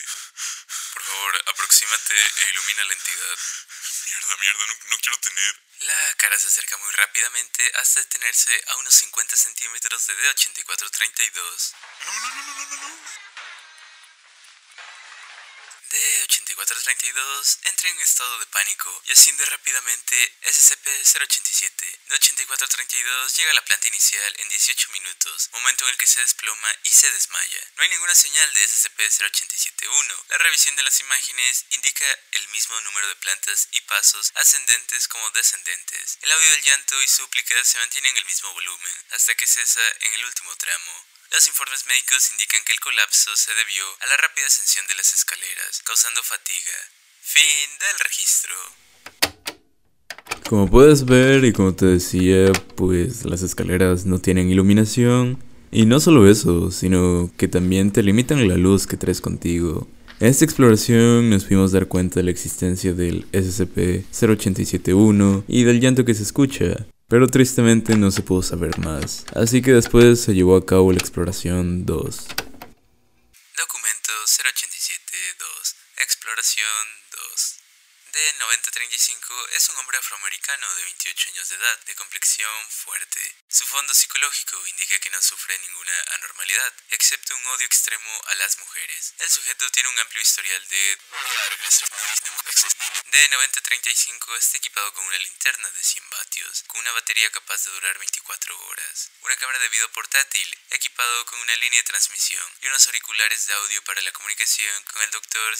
Por 0.95 1.03
favor, 1.03 1.43
aproxímate 1.45 2.15
e 2.19 2.49
ilumina 2.49 2.83
la 2.83 2.93
entidad. 2.93 3.37
Mierda, 4.05 4.35
mierda, 4.35 4.65
no, 4.65 4.77
no 4.89 4.97
quiero 4.99 5.17
tener. 5.19 5.68
La 5.79 6.13
cara 6.17 6.37
se 6.37 6.47
acerca 6.47 6.75
muy 6.77 6.91
rápidamente 6.91 7.71
hasta 7.79 8.01
detenerse 8.01 8.51
a 8.67 8.75
unos 8.77 8.93
50 8.95 9.35
centímetros 9.37 10.07
de 10.07 10.13
D8432. 10.13 11.73
No, 12.05 12.13
no, 12.13 12.29
no, 12.35 12.43
no, 12.43 12.65
no, 12.65 12.89
no. 12.89 13.28
D8432 15.99 17.59
entra 17.65 17.89
en 17.89 17.99
estado 17.99 18.39
de 18.39 18.45
pánico 18.47 19.03
y 19.05 19.11
asciende 19.11 19.45
rápidamente 19.47 20.15
SCP-087. 20.43 21.99
D8432 22.07 23.35
llega 23.35 23.51
a 23.51 23.53
la 23.55 23.65
planta 23.65 23.87
inicial 23.89 24.35
en 24.39 24.47
18 24.47 24.91
minutos, 24.91 25.49
momento 25.51 25.83
en 25.83 25.91
el 25.91 25.97
que 25.97 26.07
se 26.07 26.21
desploma 26.21 26.73
y 26.83 26.89
se 26.89 27.11
desmaya. 27.11 27.59
No 27.75 27.83
hay 27.83 27.89
ninguna 27.89 28.15
señal 28.15 28.53
de 28.53 28.65
SCP-087-1. 28.65 30.25
La 30.29 30.37
revisión 30.37 30.75
de 30.77 30.83
las 30.83 30.99
imágenes 31.01 31.65
indica 31.71 32.05
el 32.31 32.47
mismo 32.49 32.79
número 32.81 33.07
de 33.09 33.15
plantas 33.17 33.67
y 33.71 33.81
pasos 33.81 34.31
ascendentes 34.35 35.07
como 35.09 35.29
descendentes. 35.31 36.17
El 36.21 36.31
audio 36.31 36.49
del 36.51 36.63
llanto 36.63 37.01
y 37.01 37.07
súplicas 37.09 37.67
se 37.67 37.77
mantienen 37.77 38.11
en 38.11 38.17
el 38.19 38.25
mismo 38.25 38.53
volumen 38.53 39.05
hasta 39.11 39.35
que 39.35 39.47
cesa 39.47 39.81
en 39.99 40.13
el 40.13 40.25
último 40.25 40.55
tramo. 40.55 41.18
Los 41.31 41.47
informes 41.47 41.85
médicos 41.85 42.31
indican 42.31 42.63
que 42.65 42.73
el 42.73 42.79
colapso 42.79 43.29
se 43.35 43.53
debió 43.53 43.83
a 44.01 44.07
la 44.07 44.17
rápida 44.17 44.47
ascensión 44.47 44.87
de 44.87 44.95
las 44.95 45.13
escaleras, 45.13 45.83
causando 45.85 46.23
fatiga. 46.23 46.73
Fin 47.21 47.69
del 47.79 47.99
registro. 48.03 48.55
Como 50.49 50.67
puedes 50.67 51.05
ver 51.05 51.45
y 51.45 51.53
como 51.53 51.75
te 51.75 51.85
decía, 51.85 52.51
pues 52.75 53.25
las 53.25 53.43
escaleras 53.43 54.05
no 54.05 54.17
tienen 54.19 54.49
iluminación. 54.49 55.37
Y 55.71 55.85
no 55.85 55.99
solo 55.99 56.27
eso, 56.27 56.71
sino 56.71 57.31
que 57.37 57.47
también 57.47 57.91
te 57.91 58.01
limitan 58.01 58.47
la 58.47 58.55
luz 58.55 58.87
que 58.87 58.97
traes 58.97 59.21
contigo. 59.21 59.87
En 60.19 60.29
esta 60.29 60.45
exploración 60.45 61.29
nos 61.29 61.43
pudimos 61.43 61.71
dar 61.71 61.85
cuenta 61.87 62.19
de 62.19 62.23
la 62.23 62.31
existencia 62.31 62.93
del 62.93 63.31
SCP-0871 63.31 65.43
y 65.47 65.63
del 65.63 65.79
llanto 65.79 66.05
que 66.05 66.15
se 66.15 66.23
escucha, 66.23 66.87
pero 67.09 67.27
tristemente 67.27 67.97
no 67.97 68.11
se 68.11 68.21
pudo 68.21 68.43
saber 68.43 68.77
más, 68.79 69.25
así 69.35 69.61
que 69.61 69.73
después 69.73 70.21
se 70.21 70.33
llevó 70.33 70.55
a 70.55 70.65
cabo 70.65 70.91
la 70.93 70.99
exploración 70.99 71.85
2. 71.85 72.27
Documento 73.57 74.11
087-2 74.25 75.75
Exploración 75.97 76.85
2 77.11 77.59
de 78.13 78.33
9035 78.39 79.33
es 79.55 79.69
un 79.69 79.77
hombre 79.77 79.97
afroamericano 79.97 80.65
de 80.75 80.83
28 80.83 81.29
años 81.33 81.49
de 81.49 81.55
edad, 81.55 81.85
de 81.85 81.95
complexión 81.95 82.49
fuerte. 82.69 83.19
Su 83.51 83.65
fondo 83.65 83.95
psicológico 83.95 84.67
indica 84.67 84.99
que 84.99 85.09
no 85.09 85.19
sufre 85.23 85.57
ninguna 85.57 86.03
anormalidad, 86.13 86.71
excepto 86.89 87.35
un 87.35 87.45
odio 87.47 87.65
extremo 87.65 88.21
a 88.27 88.35
las 88.35 88.59
mujeres. 88.59 89.15
El 89.17 89.29
sujeto 89.31 89.67
tiene 89.71 89.89
un 89.89 89.97
amplio 89.97 90.21
historial 90.21 90.67
de... 90.67 90.97
De 93.09 93.27
9035 93.27 94.35
está 94.35 94.57
equipado 94.57 94.93
con 94.93 95.03
una 95.03 95.17
linterna 95.17 95.67
de 95.71 95.83
100 95.83 96.09
vatios, 96.11 96.63
con 96.67 96.79
una 96.81 96.91
batería 96.91 97.31
capaz 97.31 97.63
de 97.65 97.71
durar 97.71 97.97
24 97.97 98.67
horas, 98.67 99.11
una 99.21 99.35
cámara 99.37 99.57
de 99.57 99.69
video 99.69 99.91
portátil, 99.93 100.59
equipado 100.69 101.25
con 101.25 101.39
una 101.39 101.55
línea 101.55 101.79
de 101.79 101.87
transmisión 101.87 102.53
y 102.61 102.67
unos 102.67 102.85
auriculares 102.85 103.47
de 103.47 103.53
audio 103.55 103.83
para 103.83 104.01
la 104.03 104.11
comunicación 104.11 104.83
con 104.83 105.01
el 105.01 105.09
doctor 105.09 105.57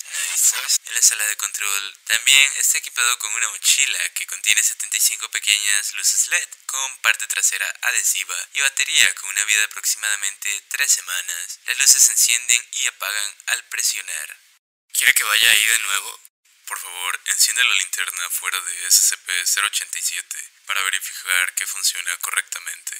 en 0.86 0.94
la 0.94 1.02
sala 1.02 1.26
de 1.26 1.38
control. 1.38 1.98
También 2.06 2.52
está 2.58 2.78
equipado 2.78 3.18
con 3.18 3.34
una 3.34 3.50
mochila 3.50 4.10
que 4.14 4.28
contiene 4.28 4.62
75 4.62 5.32
pequeñas 5.32 5.94
luces 5.94 6.28
LED 6.28 6.50
con 6.68 6.98
parte 7.00 7.26
trasera 7.26 7.79
adhesiva 7.82 8.48
y 8.54 8.62
batería 8.62 9.14
con 9.16 9.30
una 9.30 9.46
vida 9.46 9.60
de 9.60 9.66
aproximadamente 9.66 10.64
3 10.70 10.92
semanas. 10.92 11.60
Las 11.66 11.78
luces 11.78 12.04
se 12.04 12.12
encienden 12.12 12.68
y 12.74 12.88
apagan 12.88 13.36
al 13.48 13.64
presionar. 13.70 14.38
¿Quiere 14.94 15.14
que 15.14 15.24
vaya 15.24 15.52
ahí 15.52 15.66
de 15.66 15.80
nuevo? 15.80 16.20
Por 16.66 16.80
favor, 16.80 17.22
enciende 17.26 17.64
la 17.64 17.74
linterna 17.76 18.30
fuera 18.30 18.60
de 18.62 18.88
SCP-087 18.88 20.50
para 20.66 20.84
verificar 20.84 21.54
que 21.56 21.66
funciona 21.66 22.18
correctamente. 22.18 22.96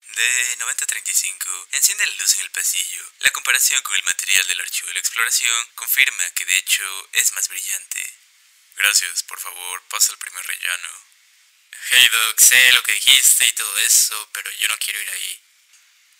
De 0.00 0.56
9035, 0.58 1.68
enciende 1.72 2.06
la 2.06 2.14
luz 2.14 2.34
en 2.34 2.40
el 2.40 2.50
pasillo. 2.50 3.12
La 3.20 3.30
comparación 3.30 3.82
con 3.82 3.94
el 3.94 4.02
material 4.04 4.46
del 4.46 4.60
archivo 4.60 4.88
de 4.88 4.94
la 4.94 5.00
exploración 5.00 5.66
confirma 5.74 6.30
que 6.30 6.46
de 6.46 6.56
hecho 6.56 7.08
es 7.12 7.32
más 7.32 7.48
brillante. 7.48 8.18
Gracias, 8.76 9.22
por 9.24 9.38
favor, 9.38 9.82
pasa 9.88 10.12
al 10.12 10.18
primer 10.18 10.46
rellano. 10.46 11.09
Hey 11.88 12.08
Doc, 12.08 12.40
sé 12.40 12.72
lo 12.74 12.82
que 12.82 12.92
dijiste 12.92 13.46
y 13.46 13.52
todo 13.52 13.78
eso, 13.78 14.28
pero 14.32 14.50
yo 14.52 14.68
no 14.68 14.78
quiero 14.78 15.00
ir 15.00 15.10
ahí. 15.10 15.42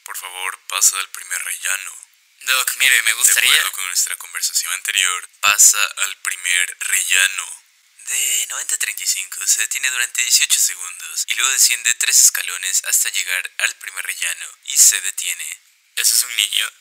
Por 0.05 0.17
favor, 0.17 0.59
pasa 0.67 0.99
al 0.99 1.09
primer 1.11 1.43
rellano. 1.45 1.93
Doc, 2.41 2.77
mire, 2.79 3.03
me 3.03 3.13
gustaría... 3.13 3.53
De 3.53 3.59
acuerdo 3.59 3.73
con 3.73 3.87
nuestra 3.87 4.17
conversación 4.17 4.73
anterior, 4.73 5.29
pasa 5.41 5.79
al 5.99 6.17
primer 6.23 6.77
rellano. 6.81 7.63
De 8.09 8.49
90-35 8.49 9.47
se 9.47 9.61
detiene 9.61 9.91
durante 9.91 10.23
18 10.23 10.59
segundos 10.59 11.25
y 11.29 11.35
luego 11.35 11.53
desciende 11.53 11.95
tres 11.95 12.25
escalones 12.25 12.83
hasta 12.87 13.11
llegar 13.11 13.51
al 13.59 13.75
primer 13.77 14.05
rellano 14.05 14.47
y 14.65 14.77
se 14.77 15.01
detiene. 15.03 15.61
¿Ese 15.97 16.15
es 16.15 16.23
un 16.25 16.35
niño? 16.35 16.73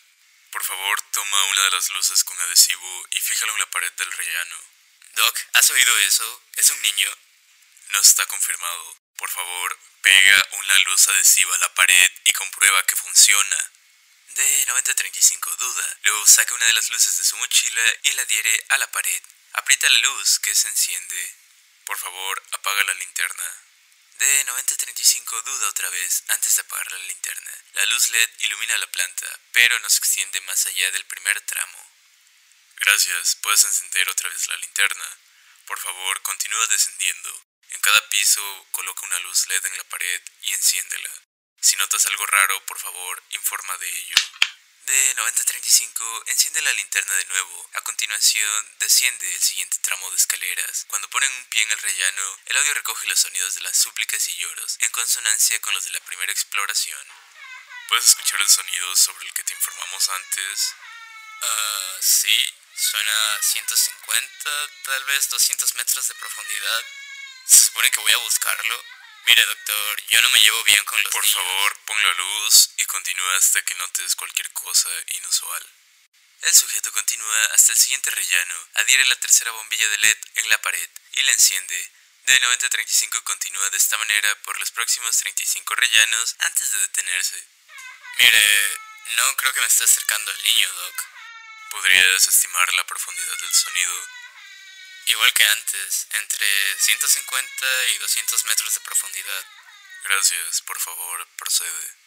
Por 0.51 0.63
favor, 0.63 1.01
toma 1.11 1.43
una 1.43 1.63
de 1.65 1.71
las 1.71 1.89
luces 1.91 2.23
con 2.23 2.39
adhesivo 2.39 3.07
y 3.11 3.19
fíjalo 3.19 3.53
en 3.53 3.59
la 3.59 3.69
pared 3.69 3.91
del 3.93 4.11
rellano. 4.11 4.57
Doc, 5.15 5.39
¿has 5.53 5.69
oído 5.69 5.97
eso? 5.99 6.43
¿Es 6.55 6.69
un 6.71 6.81
niño? 6.81 7.28
No 7.89 7.99
está 7.99 8.25
confirmado. 8.27 8.97
Por 9.17 9.29
favor, 9.29 9.79
pega 10.01 10.47
una 10.51 10.79
luz 10.79 11.07
adhesiva 11.07 11.55
a 11.55 11.59
la 11.59 11.73
pared 11.73 12.11
y 12.23 12.31
comprueba 12.33 12.85
que 12.85 12.95
funciona. 12.95 13.71
De 14.35 14.65
9035 14.67 15.55
duda. 15.57 15.97
Luego 16.03 16.25
saca 16.27 16.55
una 16.55 16.65
de 16.65 16.73
las 16.73 16.89
luces 16.91 17.17
de 17.17 17.23
su 17.23 17.35
mochila 17.37 17.83
y 18.03 18.11
la 18.13 18.21
adhiere 18.21 18.65
a 18.69 18.77
la 18.77 18.91
pared. 18.91 19.21
Aprieta 19.53 19.89
la 19.89 19.99
luz 19.99 20.39
que 20.39 20.53
se 20.55 20.67
enciende. 20.67 21.35
Por 21.85 21.97
favor, 21.97 22.43
apaga 22.51 22.83
la 22.83 22.93
linterna. 22.93 23.63
De 24.19 24.43
9035 24.45 25.41
duda 25.41 25.67
otra 25.69 25.89
vez 25.89 26.23
antes 26.27 26.55
de 26.55 26.61
apagar 26.61 26.91
la 26.91 26.97
linterna. 26.99 27.51
La 27.73 27.85
luz 27.85 28.09
LED 28.09 28.29
ilumina 28.39 28.77
la 28.77 28.91
planta, 28.91 29.39
pero 29.51 29.79
no 29.79 29.89
se 29.89 29.97
extiende 29.97 30.41
más 30.41 30.65
allá 30.67 30.91
del 30.91 31.05
primer 31.05 31.41
tramo. 31.41 31.91
Gracias, 32.77 33.35
puedes 33.41 33.63
encender 33.63 34.07
otra 34.09 34.29
vez 34.29 34.47
la 34.47 34.57
linterna. 34.57 35.17
Por 35.65 35.79
favor, 35.79 36.21
continúa 36.21 36.67
descendiendo. 36.67 37.48
En 37.69 37.81
cada 37.81 38.09
piso 38.09 38.67
coloca 38.71 39.05
una 39.05 39.19
luz 39.19 39.47
LED 39.47 39.65
en 39.65 39.77
la 39.77 39.83
pared 39.85 40.21
y 40.41 40.53
enciéndela. 40.53 41.11
Si 41.61 41.75
notas 41.75 42.05
algo 42.05 42.25
raro, 42.25 42.65
por 42.65 42.79
favor, 42.79 43.23
informa 43.31 43.77
de 43.77 43.89
ello. 43.89 44.15
De 44.89 45.13
9035 45.17 46.23
enciende 46.27 46.61
la 46.63 46.73
linterna 46.73 47.13
de 47.13 47.25
nuevo. 47.25 47.69
A 47.75 47.81
continuación, 47.81 48.75
desciende 48.79 49.35
el 49.35 49.41
siguiente 49.41 49.77
tramo 49.83 50.09
de 50.09 50.15
escaleras. 50.15 50.85
Cuando 50.89 51.07
ponen 51.11 51.31
un 51.31 51.45
pie 51.45 51.61
en 51.61 51.71
el 51.71 51.77
rellano, 51.79 52.39
el 52.47 52.57
audio 52.57 52.73
recoge 52.73 53.05
los 53.05 53.19
sonidos 53.19 53.53
de 53.53 53.61
las 53.61 53.77
súplicas 53.77 54.27
y 54.29 54.35
lloros, 54.37 54.77
en 54.79 54.89
consonancia 54.89 55.61
con 55.61 55.75
los 55.75 55.83
de 55.83 55.91
la 55.91 55.99
primera 55.99 56.31
exploración. 56.31 57.07
¿Puedes 57.87 58.07
escuchar 58.09 58.41
el 58.41 58.49
sonido 58.49 58.95
sobre 58.95 59.27
el 59.27 59.33
que 59.33 59.43
te 59.43 59.53
informamos 59.53 60.09
antes? 60.09 60.73
Ah, 61.41 61.97
sí, 62.01 62.53
suena 62.75 63.35
a 63.35 63.41
150, 63.43 64.69
tal 64.85 65.03
vez 65.05 65.29
200 65.29 65.75
metros 65.75 66.07
de 66.07 66.15
profundidad. 66.15 66.85
Se 67.49 67.57
supone 67.57 67.89
que 67.89 67.99
voy 67.99 68.11
a 68.11 68.17
buscarlo. 68.17 68.85
Mire, 69.25 69.43
doctor, 69.43 70.03
yo 70.09 70.21
no 70.21 70.29
me 70.29 70.39
llevo 70.39 70.63
bien 70.65 70.83
con 70.85 71.01
los 71.01 71.11
Por 71.11 71.23
niños. 71.23 71.35
favor, 71.35 71.79
pon 71.85 72.03
la 72.03 72.13
luz 72.13 72.69
y 72.77 72.85
continúa 72.85 73.35
hasta 73.37 73.61
que 73.63 73.73
notes 73.75 74.15
cualquier 74.15 74.51
cosa 74.53 74.89
inusual. 75.17 75.65
El 76.41 76.53
sujeto 76.53 76.91
continúa 76.91 77.41
hasta 77.55 77.71
el 77.71 77.77
siguiente 77.77 78.11
rellano, 78.11 78.67
adhiere 78.75 79.03
la 79.05 79.15
tercera 79.15 79.51
bombilla 79.51 79.89
de 79.89 79.97
LED 79.97 80.17
en 80.35 80.49
la 80.49 80.61
pared 80.61 80.89
y 81.13 81.23
la 81.23 81.31
enciende. 81.31 81.91
De 82.27 82.39
9035 82.39 83.23
continúa 83.23 83.69
de 83.71 83.77
esta 83.77 83.97
manera 83.97 84.35
por 84.43 84.59
los 84.59 84.69
próximos 84.71 85.17
35 85.17 85.73
rellanos 85.75 86.35
antes 86.39 86.71
de 86.71 86.79
detenerse. 86.79 87.43
Mire, 88.19 88.77
no 89.17 89.35
creo 89.37 89.53
que 89.53 89.61
me 89.61 89.67
esté 89.67 89.83
acercando 89.85 90.31
al 90.31 90.43
niño, 90.43 90.71
Doc. 90.73 91.03
¿Podrías 91.71 92.27
estimar 92.27 92.71
la 92.73 92.85
profundidad 92.85 93.37
del 93.39 93.53
sonido? 93.53 94.18
Igual 95.07 95.33
que 95.33 95.45
antes, 95.45 96.07
entre 96.11 96.47
150 96.79 97.85
y 97.93 97.97
200 97.97 98.45
metros 98.45 98.73
de 98.73 98.81
profundidad. 98.81 99.45
Gracias, 100.03 100.61
por 100.61 100.79
favor, 100.79 101.27
procede. 101.37 101.99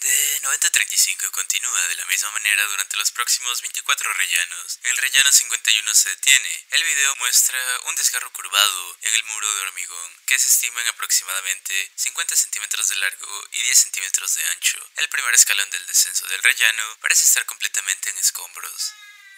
De 0.00 0.40
9035 0.40 1.30
continúa 1.32 1.88
de 1.88 1.96
la 1.96 2.06
misma 2.06 2.30
manera 2.30 2.64
durante 2.68 2.96
los 2.96 3.10
próximos 3.10 3.60
24 3.60 4.10
rellanos. 4.14 4.78
El 4.84 4.96
rellano 4.96 5.30
51 5.30 5.94
se 5.94 6.08
detiene. 6.08 6.66
El 6.70 6.84
video 6.84 7.16
muestra 7.16 7.58
un 7.84 7.94
desgarro 7.96 8.32
curvado 8.32 8.96
en 9.02 9.14
el 9.14 9.24
muro 9.24 9.54
de 9.54 9.60
hormigón 9.60 10.16
que 10.24 10.38
se 10.38 10.48
estima 10.48 10.80
en 10.80 10.88
aproximadamente 10.88 11.92
50 11.96 12.34
centímetros 12.34 12.88
de 12.88 12.96
largo 12.96 13.48
y 13.52 13.62
10 13.62 13.78
centímetros 13.78 14.34
de 14.34 14.46
ancho. 14.46 14.78
El 14.96 15.08
primer 15.10 15.34
escalón 15.34 15.68
del 15.68 15.86
descenso 15.86 16.26
del 16.28 16.42
rellano 16.44 16.96
parece 17.02 17.24
estar 17.24 17.44
completamente 17.44 18.08
en 18.08 18.16
escombros. 18.16 18.94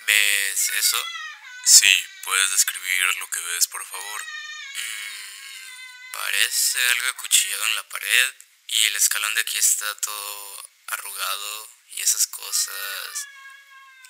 ¿Ves 0.07 0.69
eso? 0.69 1.07
Sí, 1.65 2.07
¿puedes 2.25 2.51
describir 2.51 3.15
lo 3.17 3.31
que 3.31 3.39
ves, 3.41 3.69
por 3.69 3.85
favor? 3.87 4.23
Mm, 4.75 6.13
parece 6.13 6.91
algo 6.91 7.09
acuchillado 7.11 7.65
en 7.67 7.77
la 7.77 7.89
pared 7.89 8.35
y 8.67 8.87
el 8.87 8.97
escalón 8.97 9.33
de 9.37 9.43
aquí 9.43 9.59
está 9.59 9.95
todo 10.01 10.71
arrugado 10.89 11.69
y 11.97 12.03
esas 12.03 12.27
cosas. 12.27 13.29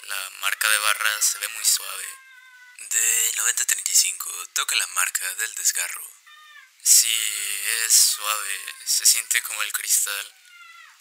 La 0.04 0.30
marca 0.40 0.68
de 0.68 0.78
barra 0.78 1.20
se 1.20 1.38
ve 1.38 1.48
muy 1.48 1.64
suave. 1.64 2.06
De 2.90 3.32
9035 3.36 4.48
toca 4.54 4.74
la 4.76 4.86
marca 4.88 5.34
del 5.34 5.54
desgarro. 5.54 6.10
Sí, 6.82 7.14
es 7.84 7.92
suave, 7.92 8.74
se 8.86 9.04
siente 9.04 9.42
como 9.42 9.62
el 9.62 9.72
cristal. 9.72 10.34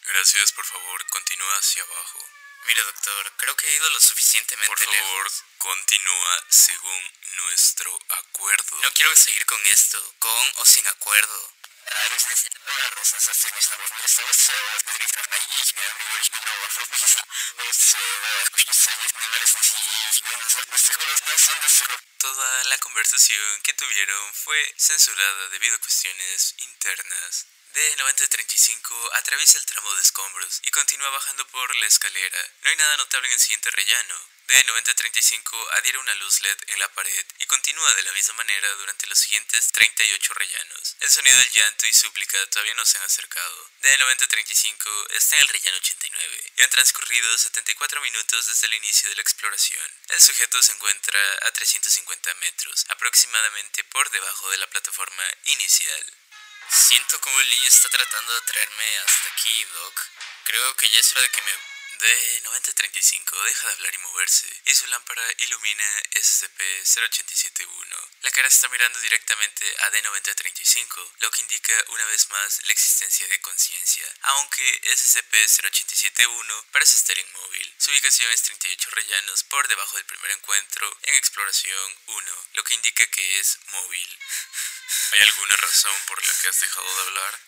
Gracias, 0.03 0.51
por 0.51 0.65
favor, 0.65 1.05
continúa 1.07 1.57
hacia 1.57 1.83
abajo. 1.83 2.40
Mire, 2.65 2.83
doctor, 2.83 3.33
creo 3.37 3.55
que 3.55 3.67
he 3.67 3.75
ido 3.75 3.89
lo 3.89 3.99
suficientemente 3.99 4.67
Por 4.67 4.79
favor, 4.79 5.23
lejos. 5.25 5.43
continúa 5.57 6.43
según 6.49 7.13
nuestro 7.37 7.99
acuerdo. 8.09 8.77
No 8.81 8.91
quiero 8.93 9.15
seguir 9.15 9.45
con 9.45 9.65
esto, 9.67 10.15
con 10.19 10.51
o 10.57 10.65
sin 10.65 10.87
acuerdo. 10.87 11.51
Toda 22.17 22.63
la 22.65 22.77
conversación 22.77 23.61
que 23.63 23.73
tuvieron 23.73 24.33
fue 24.35 24.73
censurada 24.77 25.49
debido 25.49 25.75
a 25.75 25.79
cuestiones 25.79 26.55
internas. 26.59 27.47
De 27.73 27.95
9035 27.95 29.13
atraviesa 29.13 29.57
el 29.57 29.65
tramo 29.65 29.93
de 29.95 30.01
escombros 30.01 30.59
y 30.63 30.71
continúa 30.71 31.09
bajando 31.09 31.47
por 31.47 31.73
la 31.77 31.85
escalera. 31.85 32.51
No 32.63 32.69
hay 32.69 32.75
nada 32.75 32.97
notable 32.97 33.29
en 33.29 33.33
el 33.33 33.39
siguiente 33.39 33.71
rellano. 33.71 34.15
De 34.47 34.61
9035 34.65 35.71
adhiere 35.77 35.97
una 35.99 36.13
luz 36.15 36.41
LED 36.41 36.57
en 36.67 36.79
la 36.79 36.91
pared 36.91 37.25
y 37.39 37.45
continúa 37.45 37.93
de 37.93 38.01
la 38.03 38.11
misma 38.11 38.33
manera 38.33 38.69
durante 38.73 39.07
los 39.07 39.17
siguientes 39.19 39.71
38 39.71 40.33
rellanos. 40.33 40.97
El 40.99 41.09
sonido 41.09 41.37
del 41.37 41.51
llanto 41.51 41.87
y 41.87 41.93
súplica 41.93 42.45
todavía 42.47 42.73
no 42.73 42.85
se 42.85 42.97
han 42.97 43.05
acercado. 43.05 43.69
De 43.79 43.97
9035 43.97 45.07
está 45.11 45.37
en 45.37 45.43
el 45.43 45.47
rellano 45.47 45.77
89 45.77 46.51
y 46.57 46.61
han 46.63 46.69
transcurrido 46.69 47.37
74 47.37 48.01
minutos 48.01 48.47
desde 48.47 48.67
el 48.67 48.73
inicio 48.73 49.07
de 49.07 49.15
la 49.15 49.21
exploración. 49.21 49.91
El 50.09 50.19
sujeto 50.19 50.61
se 50.61 50.73
encuentra 50.73 51.19
a 51.43 51.51
350 51.51 52.33
metros, 52.35 52.85
aproximadamente 52.89 53.85
por 53.85 54.09
debajo 54.09 54.49
de 54.49 54.57
la 54.57 54.69
plataforma 54.69 55.23
inicial. 55.45 56.20
Siento 56.71 57.19
como 57.19 57.37
el 57.37 57.49
niño 57.49 57.67
está 57.67 57.89
tratando 57.89 58.33
de 58.33 58.41
traerme 58.43 58.97
hasta 58.99 59.27
aquí, 59.27 59.65
Doc. 59.73 59.99
Creo 60.45 60.73
que 60.77 60.87
ya 60.87 61.01
es 61.01 61.11
hora 61.11 61.21
de 61.21 61.29
que 61.29 61.41
me... 61.41 61.51
De 61.99 62.41
9035 62.45 63.43
deja 63.43 63.67
de 63.67 63.73
hablar 63.73 63.93
y 63.93 63.97
moverse, 63.99 64.47
y 64.65 64.73
su 64.73 64.87
lámpara 64.87 65.21
ilumina 65.37 66.01
SCP-0871. 66.15 68.09
La 68.21 68.31
cara 68.31 68.47
está 68.47 68.69
mirando 68.69 68.99
directamente 69.01 69.69
a 69.81 69.91
D9035, 69.91 71.11
lo 71.19 71.29
que 71.29 71.41
indica 71.41 71.73
una 71.89 72.05
vez 72.05 72.27
más 72.29 72.61
la 72.65 72.71
existencia 72.71 73.27
de 73.27 73.41
conciencia, 73.41 74.05
aunque 74.21 74.81
SCP-0871 74.81 76.65
parece 76.71 76.95
estar 76.95 77.19
inmóvil. 77.19 77.75
Su 77.77 77.91
ubicación 77.91 78.31
es 78.31 78.41
38 78.43 78.89
rellanos 78.91 79.43
por 79.43 79.67
debajo 79.67 79.97
del 79.97 80.05
primer 80.05 80.31
encuentro 80.31 80.97
en 81.03 81.15
exploración 81.17 81.97
1, 82.07 82.45
lo 82.53 82.63
que 82.63 82.73
indica 82.75 83.05
que 83.07 83.39
es 83.39 83.59
móvil. 83.67 84.19
¿Hay 85.11 85.21
alguna 85.21 85.55
razón 85.55 85.95
por 86.07 86.23
la 86.23 86.33
que 86.41 86.47
has 86.47 86.59
dejado 86.59 86.95
de 86.95 87.01
hablar? 87.01 87.39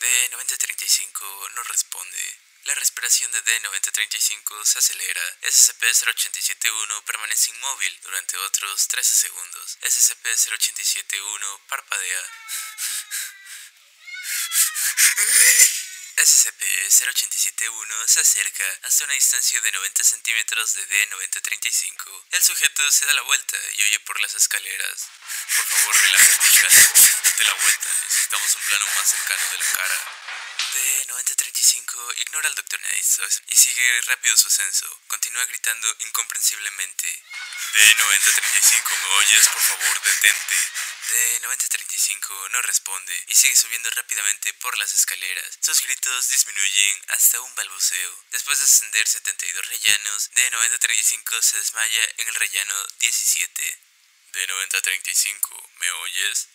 D9035 0.00 1.50
no 1.54 1.62
responde. 1.64 2.38
La 2.64 2.74
respiración 2.74 3.30
de 3.32 3.42
D9035 3.44 4.64
se 4.64 4.78
acelera. 4.78 5.38
SCP-0871 5.42 7.04
permanece 7.04 7.50
inmóvil 7.50 8.00
durante 8.02 8.36
otros 8.38 8.88
13 8.88 9.14
segundos. 9.14 9.78
SCP-0871 9.82 11.60
parpadea. 11.68 12.22
SCP-0871 16.22 18.06
se 18.06 18.20
acerca 18.20 18.64
hasta 18.84 19.04
una 19.04 19.14
distancia 19.14 19.60
de 19.60 19.72
90 19.72 20.04
centímetros 20.04 20.74
de 20.74 20.86
D9035. 20.88 22.24
El 22.30 22.42
sujeto 22.42 22.92
se 22.92 23.06
da 23.06 23.12
la 23.14 23.22
vuelta 23.22 23.56
y 23.76 23.82
huye 23.82 23.98
por 24.00 24.20
las 24.20 24.34
escaleras. 24.34 25.08
Por 25.56 25.66
favor, 25.66 25.96
relájate. 25.96 26.58
Date 27.24 27.44
la 27.44 27.54
vuelta. 27.54 27.88
Necesitamos 28.04 28.54
un 28.54 28.62
plano 28.62 28.86
más 28.94 29.08
cercano 29.10 29.50
de 29.50 29.58
la 29.58 29.64
cara. 29.72 30.41
D9035 30.72 32.18
ignora 32.18 32.48
al 32.48 32.54
Dr. 32.54 32.80
Naistos 32.80 33.42
y 33.48 33.56
sigue 33.56 34.00
rápido 34.06 34.34
su 34.36 34.48
ascenso. 34.48 34.88
Continúa 35.06 35.44
gritando 35.44 35.86
incomprensiblemente. 36.00 37.22
D9035, 37.74 39.02
¿me 39.02 39.08
oyes? 39.16 39.48
Por 39.48 39.60
favor, 39.60 40.02
detente. 40.02 40.56
D9035 41.10 42.50
no 42.52 42.62
responde 42.62 43.24
y 43.28 43.34
sigue 43.34 43.54
subiendo 43.54 43.90
rápidamente 43.90 44.54
por 44.54 44.78
las 44.78 44.94
escaleras. 44.94 45.58
Sus 45.60 45.82
gritos 45.82 46.30
disminuyen 46.30 47.02
hasta 47.08 47.40
un 47.42 47.54
balbuceo. 47.54 48.24
Después 48.30 48.58
de 48.58 48.64
ascender 48.64 49.06
72 49.06 49.66
rellanos, 49.68 50.30
D9035 50.32 51.42
se 51.42 51.58
desmaya 51.58 52.04
en 52.16 52.28
el 52.28 52.34
rellano 52.34 52.86
17. 52.98 53.78
D9035, 54.32 55.70
¿me 55.80 55.90
oyes? 55.90 56.48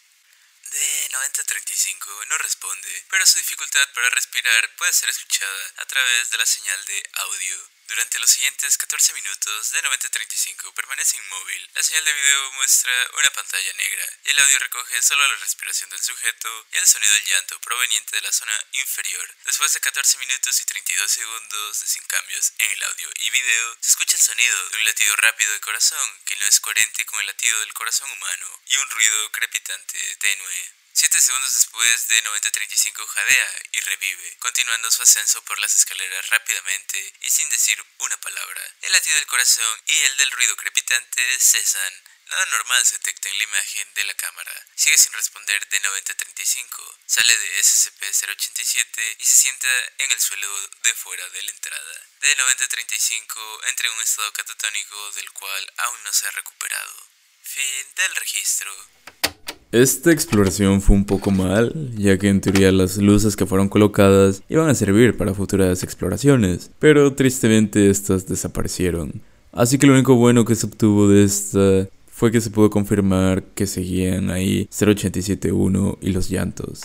D9035 0.69 2.27
no 2.27 2.37
responde, 2.39 3.05
pero 3.09 3.25
su 3.25 3.37
dificultad 3.37 3.87
para 3.93 4.09
respirar 4.09 4.75
puede 4.75 4.93
ser 4.93 5.09
escuchada 5.09 5.73
a 5.77 5.85
través 5.85 6.29
de 6.29 6.37
la 6.37 6.45
señal 6.45 6.85
de 6.85 7.09
audio. 7.13 7.76
Durante 7.87 8.19
los 8.19 8.29
siguientes 8.29 8.77
14 8.77 9.13
minutos, 9.13 9.73
D9035 9.73 10.73
permanece 10.73 11.15
inmóvil. 11.15 11.69
La 11.73 11.81
señal 11.81 12.03
de 12.03 12.11
video 12.11 12.51
muestra 12.53 12.91
una 13.13 13.29
pantalla 13.29 13.73
negra 13.73 14.05
y 14.25 14.29
el 14.31 14.39
audio 14.39 14.59
recoge 14.59 15.01
solo 15.01 15.25
la 15.25 15.35
respiración 15.37 15.89
del 15.89 16.01
sujeto 16.01 16.67
y 16.73 16.77
el 16.77 16.85
sonido 16.85 17.13
del 17.13 17.23
llanto 17.23 17.61
proveniente 17.61 18.17
de 18.17 18.21
la 18.23 18.31
zona 18.33 18.51
inferior. 18.73 19.35
Después 19.45 19.71
de 19.71 19.79
14 19.79 20.17
minutos 20.17 20.59
y 20.59 20.65
32 20.65 21.11
segundos 21.11 21.79
de 21.79 21.87
sin 21.87 22.03
cambios 22.03 22.51
en 22.57 22.71
el 22.71 22.83
audio 22.83 23.09
y 23.21 23.29
video, 23.29 23.77
se 23.79 23.89
escucha 23.91 24.17
el 24.17 24.21
sonido 24.21 24.69
de 24.69 24.77
un 24.77 24.85
latido 24.85 25.15
rápido 25.15 25.53
de 25.53 25.61
corazón 25.61 26.21
que 26.25 26.35
no 26.35 26.45
es 26.45 26.59
coherente 26.59 27.05
con 27.05 27.21
el 27.21 27.27
latido 27.27 27.57
del 27.61 27.73
corazón 27.73 28.11
humano 28.11 28.61
y 28.65 28.75
un 28.75 28.89
ruido 28.89 29.31
crepitante 29.31 30.15
tenue. 30.17 30.73
Siete 30.97 31.21
segundos 31.21 31.53
después 31.53 32.07
de 32.07 32.23
90-35 32.23 33.05
jadea 33.05 33.61
y 33.71 33.79
revive, 33.81 34.35
continuando 34.39 34.89
su 34.89 35.03
ascenso 35.03 35.39
por 35.43 35.59
las 35.59 35.75
escaleras 35.75 36.27
rápidamente 36.29 37.13
y 37.21 37.29
sin 37.29 37.47
decir 37.51 37.85
una 37.99 38.19
palabra. 38.19 38.61
El 38.81 38.93
latido 38.93 39.15
del 39.15 39.27
corazón 39.27 39.83
y 39.85 39.95
el 39.95 40.17
del 40.17 40.31
ruido 40.31 40.57
crepitante 40.57 41.39
cesan. 41.39 42.03
Nada 42.25 42.45
normal 42.47 42.83
se 42.83 42.97
detecta 42.97 43.29
en 43.29 43.37
la 43.37 43.43
imagen 43.43 43.93
de 43.93 44.05
la 44.05 44.13
cámara. 44.15 44.65
Sigue 44.73 44.97
sin 44.97 45.13
responder 45.13 45.69
de 45.69 45.81
90-35. 45.83 46.97
Sale 47.05 47.37
de 47.37 47.59
SCP-087 47.59 49.17
y 49.19 49.23
se 49.23 49.37
sienta 49.37 49.69
en 49.99 50.11
el 50.11 50.19
suelo 50.19 50.49
de 50.81 50.95
fuera 50.95 51.29
de 51.29 51.43
la 51.43 51.51
entrada. 51.51 52.09
De 52.21 52.37
90-35 52.37 53.69
entra 53.69 53.87
en 53.87 53.93
un 53.93 54.01
estado 54.01 54.33
catatónico 54.33 55.11
del 55.11 55.31
cual 55.33 55.73
aún 55.77 56.03
no 56.05 56.11
se 56.11 56.25
ha 56.25 56.31
recuperado. 56.31 57.07
Fin 57.43 57.93
del 57.93 58.15
registro. 58.15 59.36
Esta 59.73 60.13
exploración 60.13 60.81
fue 60.81 60.95
un 60.95 61.03
poco 61.03 61.29
mal, 61.29 61.91
ya 61.97 62.17
que 62.17 62.29
en 62.29 62.39
teoría 62.39 62.71
las 62.71 62.97
luces 62.97 63.35
que 63.35 63.45
fueron 63.45 63.67
colocadas 63.67 64.41
iban 64.47 64.69
a 64.69 64.75
servir 64.75 65.17
para 65.17 65.33
futuras 65.33 65.83
exploraciones, 65.83 66.71
pero 66.79 67.13
tristemente 67.15 67.89
estas 67.89 68.27
desaparecieron. 68.27 69.21
Así 69.51 69.77
que 69.77 69.85
lo 69.85 69.93
único 69.93 70.15
bueno 70.15 70.45
que 70.45 70.55
se 70.55 70.67
obtuvo 70.67 71.09
de 71.09 71.25
esta 71.25 71.89
fue 72.09 72.31
que 72.31 72.39
se 72.39 72.49
pudo 72.49 72.69
confirmar 72.69 73.43
que 73.43 73.67
seguían 73.67 74.31
ahí 74.31 74.69
0871 74.71 75.97
y 75.99 76.11
los 76.11 76.29
llantos. 76.29 76.83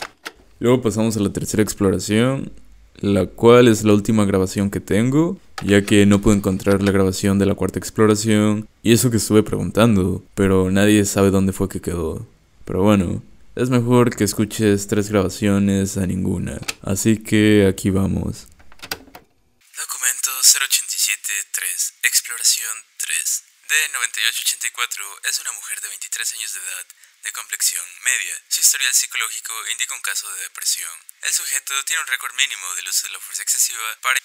Luego 0.58 0.82
pasamos 0.82 1.16
a 1.16 1.20
la 1.20 1.32
tercera 1.32 1.62
exploración, 1.62 2.50
la 3.00 3.26
cual 3.26 3.68
es 3.68 3.84
la 3.84 3.94
última 3.94 4.24
grabación 4.24 4.70
que 4.70 4.80
tengo, 4.80 5.38
ya 5.64 5.82
que 5.82 6.04
no 6.04 6.20
pude 6.20 6.34
encontrar 6.34 6.82
la 6.82 6.90
grabación 6.90 7.38
de 7.38 7.46
la 7.46 7.54
cuarta 7.54 7.78
exploración, 7.78 8.66
y 8.82 8.90
eso 8.90 9.12
que 9.12 9.18
estuve 9.18 9.44
preguntando, 9.44 10.24
pero 10.34 10.68
nadie 10.72 11.04
sabe 11.04 11.30
dónde 11.30 11.52
fue 11.52 11.68
que 11.68 11.80
quedó. 11.80 12.26
Pero 12.64 12.82
bueno, 12.82 13.22
es 13.54 13.70
mejor 13.70 14.16
que 14.16 14.24
escuches 14.24 14.86
tres 14.86 15.10
grabaciones 15.10 15.96
a 15.96 16.06
ninguna. 16.06 16.58
Así 16.82 17.22
que 17.22 17.66
aquí 17.68 17.90
vamos. 17.90 18.48
Documento 19.76 20.30
087-3, 20.40 21.92
Exploración 22.02 22.72
3. 22.98 23.44
D9884 23.68 25.28
es 25.28 25.38
una 25.40 25.52
mujer 25.52 25.80
de 25.80 25.88
23 25.88 26.34
años 26.34 26.52
de 26.52 26.60
edad, 26.60 26.86
de 27.24 27.32
complexión 27.32 27.84
media. 28.04 28.34
Su 28.48 28.60
historial 28.60 28.92
psicológico 28.92 29.54
indica 29.72 29.94
un 29.94 30.02
caso 30.02 30.30
de 30.32 30.42
depresión. 30.42 30.92
El 31.22 31.32
sujeto 31.32 31.72
tiene 31.84 32.02
un 32.02 32.08
récord 32.08 32.34
mínimo 32.34 32.74
del 32.76 32.88
uso 32.88 33.06
de 33.06 33.14
la 33.14 33.20
fuerza 33.20 33.42
excesiva 33.42 33.80
para 34.02 34.20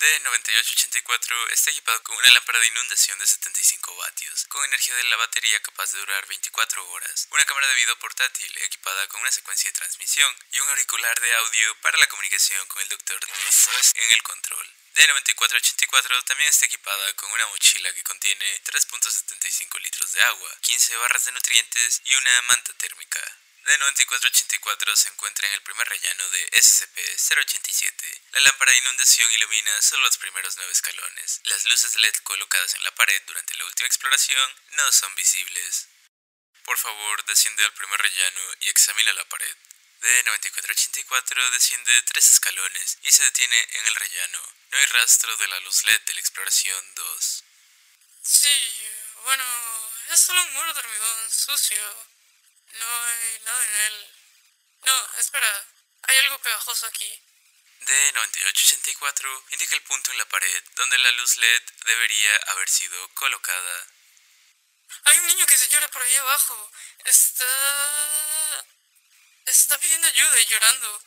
D9884 0.00 1.50
está 1.52 1.70
equipado 1.70 2.02
con 2.04 2.16
una 2.16 2.30
lámpara 2.30 2.58
de 2.58 2.68
inundación 2.68 3.18
de 3.18 3.26
75 3.26 3.94
vatios, 3.96 4.46
con 4.46 4.64
energía 4.64 4.94
de 4.96 5.04
la 5.04 5.16
batería 5.16 5.60
capaz 5.60 5.92
de 5.92 5.98
durar 5.98 6.26
24 6.26 6.88
horas, 6.88 7.28
una 7.30 7.44
cámara 7.44 7.66
de 7.66 7.74
video 7.74 7.98
portátil 7.98 8.50
equipada 8.62 9.06
con 9.08 9.20
una 9.20 9.30
secuencia 9.30 9.68
de 9.68 9.76
transmisión 9.76 10.34
y 10.52 10.60
un 10.60 10.70
auricular 10.70 11.20
de 11.20 11.34
audio 11.34 11.74
para 11.82 11.98
la 11.98 12.06
comunicación 12.06 12.66
con 12.68 12.80
el 12.80 12.88
doctor 12.88 13.20
en 13.94 14.10
el 14.14 14.22
control. 14.22 14.74
D9484 14.94 16.24
también 16.24 16.48
está 16.48 16.64
equipada 16.64 17.12
con 17.16 17.30
una 17.32 17.46
mochila 17.48 17.92
que 17.92 18.02
contiene 18.02 18.62
3.75 18.64 19.80
litros 19.82 20.12
de 20.12 20.20
agua, 20.22 20.56
15 20.62 20.96
barras 20.96 21.26
de 21.26 21.32
nutrientes 21.32 22.00
y 22.06 22.14
una 22.14 22.42
manta 22.48 22.72
térmica. 22.72 23.20
D9484 23.64 24.96
se 24.96 25.08
encuentra 25.08 25.46
en 25.48 25.54
el 25.54 25.62
primer 25.62 25.88
rellano 25.88 26.30
de 26.30 26.50
SCP-087. 26.50 28.20
La 28.32 28.40
lámpara 28.40 28.72
de 28.72 28.78
inundación 28.78 29.30
ilumina 29.32 29.82
solo 29.82 30.02
los 30.02 30.18
primeros 30.18 30.56
nueve 30.56 30.72
escalones. 30.72 31.40
Las 31.44 31.64
luces 31.66 31.94
LED 31.96 32.16
colocadas 32.24 32.74
en 32.74 32.84
la 32.84 32.94
pared 32.94 33.22
durante 33.26 33.54
la 33.54 33.64
última 33.66 33.86
exploración 33.86 34.54
no 34.72 34.92
son 34.92 35.14
visibles. 35.14 35.88
Por 36.64 36.78
favor, 36.78 37.24
desciende 37.26 37.64
al 37.64 37.74
primer 37.74 38.00
rellano 38.00 38.40
y 38.60 38.68
examina 38.68 39.12
la 39.12 39.28
pared. 39.28 39.56
D9484 40.00 41.50
desciende 41.50 42.02
tres 42.04 42.32
escalones 42.32 42.98
y 43.02 43.10
se 43.10 43.22
detiene 43.22 43.68
en 43.72 43.86
el 43.86 43.94
rellano. 43.94 44.54
No 44.70 44.78
hay 44.78 44.86
rastro 44.86 45.36
de 45.36 45.48
la 45.48 45.60
luz 45.60 45.84
LED 45.84 46.00
de 46.00 46.14
la 46.14 46.20
exploración 46.20 46.94
2. 46.94 47.44
Sí, 48.22 48.72
bueno, 49.24 49.44
es 50.10 50.20
solo 50.20 50.42
un 50.42 50.52
muro 50.54 50.72
de 50.72 50.80
hormigón 50.80 51.30
sucio. 51.30 52.19
No 52.72 53.04
hay 53.04 53.40
nada 53.40 53.64
en 53.64 53.74
él. 53.92 54.14
No, 54.86 55.18
espera, 55.18 55.66
hay 56.02 56.18
algo 56.18 56.38
pegajoso 56.38 56.86
aquí. 56.86 57.22
D9884 57.80 59.44
indica 59.52 59.74
el 59.74 59.82
punto 59.82 60.10
en 60.10 60.18
la 60.18 60.28
pared 60.28 60.64
donde 60.76 60.98
la 60.98 61.10
luz 61.12 61.36
LED 61.38 61.62
debería 61.86 62.36
haber 62.48 62.68
sido 62.68 63.08
colocada. 63.14 63.86
Hay 65.04 65.18
un 65.18 65.26
niño 65.26 65.46
que 65.46 65.56
se 65.56 65.68
llora 65.68 65.88
por 65.88 66.02
ahí 66.02 66.16
abajo. 66.16 66.72
Está... 67.04 68.66
Está 69.46 69.78
pidiendo 69.78 70.06
ayuda 70.06 70.40
y 70.40 70.46
llorando. 70.46 71.02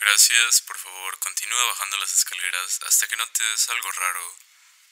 Gracias, 0.00 0.60
por 0.62 0.78
favor, 0.78 1.18
continúa 1.18 1.64
bajando 1.66 1.96
las 1.98 2.12
escaleras 2.12 2.80
hasta 2.86 3.06
que 3.06 3.16
notes 3.16 3.68
algo 3.68 3.90
raro. 3.92 4.36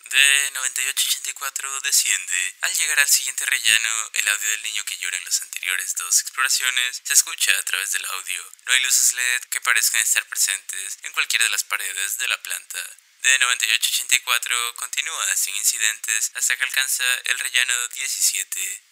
D9884 0.09 1.81
desciende. 1.83 2.55
Al 2.63 2.75
llegar 2.75 3.01
al 3.01 3.09
siguiente 3.09 3.45
rellano, 3.47 4.11
el 4.15 4.29
audio 4.29 4.51
del 4.51 4.63
niño 4.63 4.85
que 4.85 4.97
llora 4.99 5.17
en 5.17 5.25
las 5.25 5.43
anteriores 5.43 5.95
dos 5.97 6.21
exploraciones 6.21 7.01
se 7.05 7.13
escucha 7.15 7.53
a 7.59 7.63
través 7.65 7.93
del 7.93 8.05
audio. 8.07 8.53
No 8.67 8.73
hay 8.73 8.81
luces 8.81 9.13
LED 9.13 9.43
que 9.51 9.61
parezcan 9.61 10.01
estar 10.03 10.25
presentes 10.27 10.99
en 11.03 11.13
cualquiera 11.13 11.45
de 11.45 11.51
las 11.51 11.65
paredes 11.65 12.19
de 12.19 12.29
la 12.29 12.43
planta. 12.43 12.79
D9884 13.23 14.75
continúa 14.77 15.37
sin 15.37 15.55
incidentes 15.57 16.31
hasta 16.35 16.57
que 16.57 16.65
alcanza 16.65 17.05
el 17.25 17.39
rellano 17.39 17.89
17. 17.89 18.83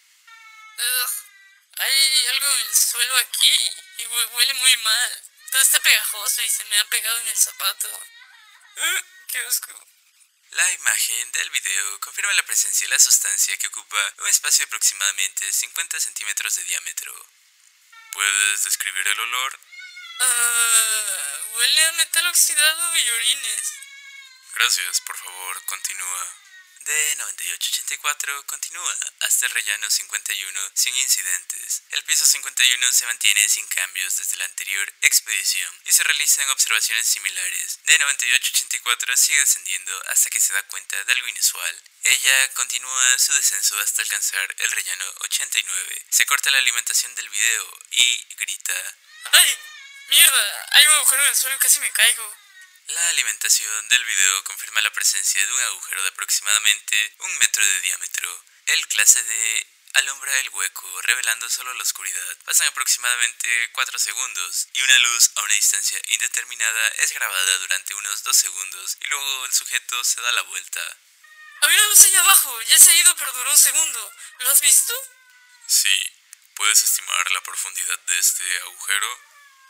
Ugh, 0.77 1.09
hay 1.79 2.25
algo 2.27 2.47
en 2.49 2.59
el 2.67 2.75
suelo 2.75 3.17
aquí 3.17 3.71
y 3.97 4.03
hue- 4.05 4.29
huele 4.33 4.53
muy 4.55 4.77
mal. 4.77 5.23
Todo 5.51 5.61
está 5.61 5.79
pegajoso 5.79 6.41
y 6.41 6.49
se 6.49 6.65
me 6.65 6.77
ha 6.79 6.85
pegado 6.89 7.17
en 7.19 7.27
el 7.27 7.37
zapato. 7.37 7.87
Ugh, 8.75 9.03
qué 9.31 9.39
asco. 9.39 9.87
La 10.51 10.71
imagen 10.71 11.31
del 11.33 11.49
video 11.49 11.99
confirma 11.99 12.33
la 12.33 12.45
presencia 12.45 12.87
de 12.87 12.93
la 12.93 12.99
sustancia 12.99 13.57
que 13.57 13.67
ocupa 13.67 14.13
un 14.19 14.27
espacio 14.27 14.63
de 14.63 14.67
aproximadamente 14.67 15.51
50 15.51 15.99
centímetros 15.99 16.55
de 16.55 16.63
diámetro. 16.63 17.13
¿Puedes 18.13 18.63
describir 18.63 19.07
el 19.07 19.19
olor? 19.19 19.59
Ah, 20.19 21.39
huele 21.53 21.85
a 21.85 21.91
metal 21.93 22.27
oxidado 22.27 22.97
y 22.97 23.09
orines. 23.09 23.73
Gracias, 24.55 25.01
por 25.01 25.17
favor, 25.17 25.65
continúa. 25.65 26.46
D9884 26.87 28.45
continúa 28.45 28.95
hasta 29.19 29.45
el 29.45 29.51
rellano 29.51 29.89
51 29.89 30.71
sin 30.73 30.95
incidentes. 30.95 31.83
El 31.91 32.01
piso 32.03 32.25
51 32.25 32.93
se 32.93 33.05
mantiene 33.05 33.49
sin 33.49 33.67
cambios 33.67 34.15
desde 34.15 34.37
la 34.37 34.45
anterior 34.45 34.93
expedición 35.01 35.69
y 35.83 35.91
se 35.91 36.03
realizan 36.03 36.49
observaciones 36.49 37.05
similares. 37.05 37.79
D9884 37.87 39.17
sigue 39.17 39.39
descendiendo 39.39 40.01
hasta 40.11 40.29
que 40.29 40.39
se 40.39 40.53
da 40.53 40.63
cuenta 40.67 41.03
de 41.03 41.11
algo 41.11 41.27
inusual. 41.27 41.83
Ella 42.03 42.53
continúa 42.53 43.19
su 43.19 43.33
descenso 43.33 43.77
hasta 43.81 44.01
alcanzar 44.01 44.55
el 44.57 44.71
rellano 44.71 45.13
89. 45.25 46.05
Se 46.09 46.25
corta 46.25 46.51
la 46.51 46.59
alimentación 46.59 47.13
del 47.15 47.29
video 47.29 47.79
y 47.91 48.25
grita. 48.37 48.97
¡Ay! 49.33 49.57
¡Mierda! 50.07 50.67
Hay 50.71 50.87
un 50.87 50.93
agujero 50.93 51.23
en 51.23 51.29
el 51.29 51.35
suelo 51.35 51.57
y 51.57 51.59
casi 51.59 51.79
me 51.81 51.91
caigo. 51.91 52.46
La 52.87 53.09
alimentación 53.09 53.89
del 53.89 54.05
video 54.05 54.43
confirma 54.45 54.79
la 54.79 54.93
presencia 54.93 55.45
de 55.45 55.51
un 55.51 55.59
agujero 55.59 56.01
de 56.03 56.07
aproximadamente 56.07 57.15
un 57.19 57.37
metro 57.39 57.65
de 57.65 57.81
diámetro. 57.81 58.43
El 58.67 58.87
clase 58.87 59.21
D 59.21 59.67
alumbra 59.95 60.39
el 60.39 60.49
hueco, 60.49 61.01
revelando 61.01 61.49
solo 61.49 61.73
la 61.73 61.83
oscuridad. 61.83 62.37
Pasan 62.45 62.67
aproximadamente 62.67 63.71
4 63.73 63.99
segundos 63.99 64.69
y 64.71 64.81
una 64.81 64.99
luz 64.99 65.31
a 65.35 65.41
una 65.41 65.53
distancia 65.55 65.99
indeterminada 66.07 66.87
es 66.99 67.11
grabada 67.11 67.57
durante 67.57 67.93
unos 67.93 68.23
2 68.23 68.37
segundos 68.37 68.97
y 69.01 69.07
luego 69.07 69.45
el 69.45 69.51
sujeto 69.51 70.01
se 70.05 70.21
da 70.21 70.31
la 70.31 70.43
vuelta. 70.43 70.97
Había 71.63 71.77
una 71.79 71.89
luz 71.89 72.05
allá 72.05 72.21
abajo. 72.21 72.61
Ya 72.61 72.77
se 72.77 72.91
ha 72.91 72.95
ido, 72.95 73.13
pero 73.17 73.33
duró 73.33 73.51
un 73.51 73.57
segundo. 73.57 74.13
¿Lo 74.39 74.49
has 74.49 74.61
visto? 74.61 74.93
Sí. 75.67 76.13
¿Puedes 76.55 76.81
estimar 76.83 77.31
la 77.31 77.41
profundidad 77.41 77.99
de 77.99 78.17
este 78.17 78.59
agujero? 78.61 79.19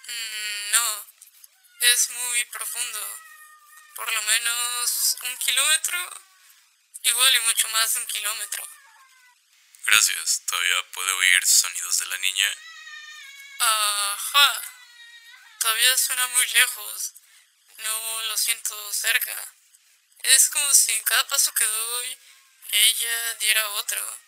Mm, 0.08 0.72
no. 0.72 1.17
Es 1.80 2.10
muy 2.10 2.46
profundo. 2.46 3.20
Por 3.96 4.12
lo 4.12 4.22
menos 4.24 5.18
un 5.24 5.38
kilómetro. 5.38 6.22
Igual 7.04 7.36
y 7.36 7.40
mucho 7.42 7.68
más 7.70 7.94
de 7.94 8.00
un 8.00 8.08
kilómetro. 8.08 8.68
Gracias. 9.86 10.44
¿Todavía 10.46 10.92
puedo 10.92 11.18
oír 11.18 11.46
sonidos 11.46 11.98
de 12.00 12.06
la 12.08 12.18
niña? 12.18 12.58
Ajá. 13.60 14.62
Todavía 15.60 15.98
suena 15.98 16.28
muy 16.28 16.46
lejos. 16.48 17.14
No 17.78 18.22
lo 18.24 18.38
siento 18.38 18.94
cerca. 18.94 19.54
Es 20.24 20.50
como 20.50 20.74
si 20.74 20.92
en 20.92 21.04
cada 21.04 21.28
paso 21.28 21.54
que 21.54 21.64
doy 21.64 22.18
ella 22.72 23.34
diera 23.36 23.70
otro. 23.70 24.20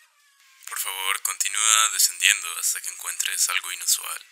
Por 0.68 0.78
favor, 0.78 1.22
continúa 1.22 1.88
descendiendo 1.90 2.58
hasta 2.58 2.80
que 2.80 2.90
encuentres 2.90 3.48
algo 3.50 3.72
inusual. 3.72 4.26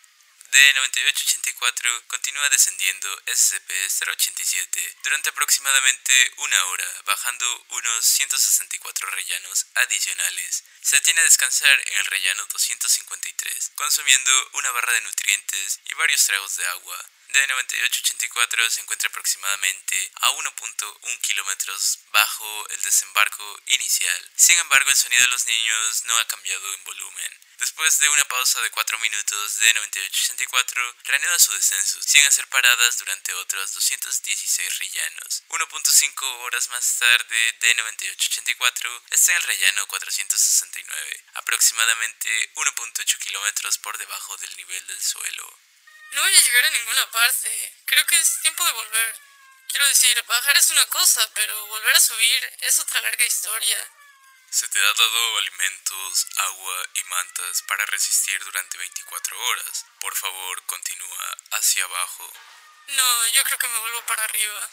D9884 0.51 2.07
continúa 2.07 2.49
descendiendo 2.49 3.23
SCP-087 3.27 4.97
durante 5.03 5.29
aproximadamente 5.29 6.33
una 6.39 6.65
hora, 6.67 7.03
bajando 7.05 7.67
unos 7.71 8.05
164 8.07 9.11
rellanos 9.11 9.67
adicionales. 9.75 10.65
Se 10.81 10.97
detiene 10.97 11.21
a 11.21 11.25
descansar 11.25 11.83
en 11.87 11.99
el 11.99 12.07
rellano 12.07 12.47
253, 12.47 13.73
consumiendo 13.75 14.51
una 14.55 14.71
barra 14.73 14.93
de 14.95 15.03
nutrientes 15.03 15.81
y 15.85 15.95
varios 15.95 16.25
tragos 16.25 16.57
de 16.57 16.67
agua. 16.67 17.11
D9884 17.29 18.71
se 18.71 18.81
encuentra 18.81 19.09
aproximadamente 19.09 20.11
a 20.23 20.31
1.1 20.31 21.21
kilómetros 21.21 21.99
bajo 22.11 22.69
el 22.71 22.83
desembarco 22.83 23.61
inicial. 23.67 24.31
Sin 24.35 24.59
embargo, 24.59 24.88
el 24.88 24.97
sonido 24.97 25.23
de 25.23 25.29
los 25.29 25.47
niños 25.47 26.05
no 26.07 26.17
ha 26.19 26.27
cambiado 26.27 26.75
en 26.75 26.85
volumen. 26.85 27.38
Después 27.59 27.99
de 27.99 28.09
una 28.09 28.25
pausa 28.25 28.61
de 28.62 28.71
4 28.71 28.99
minutos, 29.01 29.61
D9884 29.61 30.95
reanuda 31.05 31.38
su 31.38 31.53
descenso, 31.53 32.01
sin 32.03 32.25
hacer 32.25 32.47
paradas 32.49 32.99
durante 32.99 33.35
otros 33.35 33.75
216 33.75 34.79
rellanos. 34.79 35.43
1.5 35.49 36.23
horas 36.45 36.69
más 36.71 36.99
tarde, 36.99 37.59
D9884 37.61 39.03
está 39.11 39.33
en 39.33 39.37
el 39.38 39.43
rellano 39.43 39.87
469, 39.88 41.25
aproximadamente 41.35 42.55
1.8 42.55 43.19
kilómetros 43.19 43.79
por 43.79 43.99
debajo 43.99 44.37
del 44.37 44.57
nivel 44.57 44.87
del 44.87 45.03
suelo. 45.03 45.68
No 46.12 46.23
voy 46.23 46.35
a 46.35 46.40
llegar 46.40 46.64
a 46.64 46.71
ninguna 46.71 47.11
parte. 47.11 47.83
Creo 47.87 48.07
que 48.07 48.18
es 48.18 48.40
tiempo 48.42 48.64
de 48.64 48.73
volver. 48.73 49.21
Quiero 49.68 49.87
decir, 49.88 50.23
bajar 50.27 50.57
es 50.57 50.71
una 50.71 50.87
cosa, 50.87 51.29
pero 51.35 51.66
volver 51.66 51.94
a 51.94 52.01
subir 52.01 52.57
es 52.61 52.79
otra 52.79 53.01
larga 53.03 53.25
historia. 53.25 53.90
Se 54.51 54.66
te 54.68 54.81
ha 54.81 54.94
dado 54.94 55.38
alimentos, 55.38 56.27
agua 56.37 56.88
y 56.94 57.05
mantas 57.05 57.62
para 57.62 57.85
resistir 57.87 58.42
durante 58.42 58.79
24 58.79 59.38
horas. 59.38 59.85
Por 60.01 60.14
favor, 60.16 60.64
continúa 60.64 61.37
hacia 61.51 61.85
abajo. 61.85 62.33
No, 62.88 63.29
yo 63.29 63.44
creo 63.44 63.59
que 63.59 63.68
me 63.68 63.79
vuelvo 63.81 64.03
para 64.07 64.25
arriba. 64.25 64.71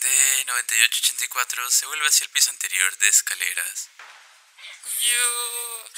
D9884 0.00 1.70
se 1.70 1.86
vuelve 1.86 2.08
hacia 2.08 2.24
el 2.24 2.30
piso 2.30 2.50
anterior 2.50 2.96
de 2.96 3.08
escaleras. 3.08 3.90
Yo... 5.00 5.90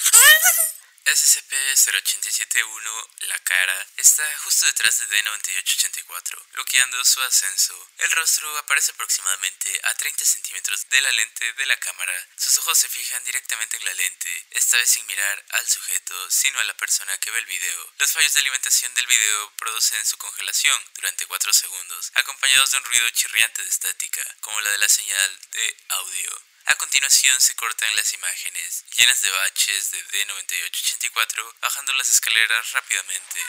SCP-0871, 1.09 3.09
la 3.29 3.39
cara, 3.39 3.87
está 3.97 4.39
justo 4.41 4.67
detrás 4.67 4.99
de 4.99 5.09
D9884, 5.09 6.53
bloqueando 6.53 7.03
su 7.05 7.23
ascenso. 7.23 7.89
El 7.97 8.11
rostro 8.11 8.59
aparece 8.59 8.93
aproximadamente 8.93 9.81
a 9.85 9.95
30 9.95 10.25
centímetros 10.25 10.87
de 10.91 11.01
la 11.01 11.11
lente 11.13 11.51
de 11.55 11.67
la 11.67 11.79
cámara. 11.79 12.29
Sus 12.37 12.59
ojos 12.59 12.77
se 12.77 12.91
fijan 12.91 13.25
directamente 13.25 13.79
en 13.79 13.87
la 13.87 13.95
lente, 13.95 14.47
esta 14.51 14.77
vez 14.77 14.91
sin 14.91 15.07
mirar 15.07 15.45
al 15.51 15.67
sujeto, 15.67 16.31
sino 16.31 16.61
a 16.61 16.65
la 16.65 16.77
persona 16.77 17.17
que 17.19 17.31
ve 17.31 17.39
el 17.39 17.47
video. 17.47 17.93
Los 17.99 18.13
fallos 18.13 18.35
de 18.35 18.41
alimentación 18.41 18.93
del 18.95 19.07
video 19.07 19.53
producen 19.57 20.05
su 20.05 20.19
congelación 20.19 20.79
durante 20.95 21.27
4 21.27 21.53
segundos, 21.55 22.13
acompañados 22.15 22.71
de 22.71 22.77
un 22.77 22.85
ruido 22.85 23.09
chirriante 23.11 23.63
de 23.63 23.69
estática, 23.69 24.23
como 24.41 24.61
la 24.61 24.71
de 24.71 24.79
la 24.79 24.89
señal 24.89 25.39
de 25.53 25.77
audio. 25.89 26.43
A 26.71 26.77
continuación 26.77 27.41
se 27.41 27.55
cortan 27.55 27.97
las 27.97 28.13
imágenes, 28.13 28.85
llenas 28.97 29.23
de 29.23 29.31
baches 29.31 29.91
de 29.91 30.05
D9884, 30.05 31.55
bajando 31.61 31.95
las 31.95 32.11
escaleras 32.11 32.73
rápidamente. 32.73 33.41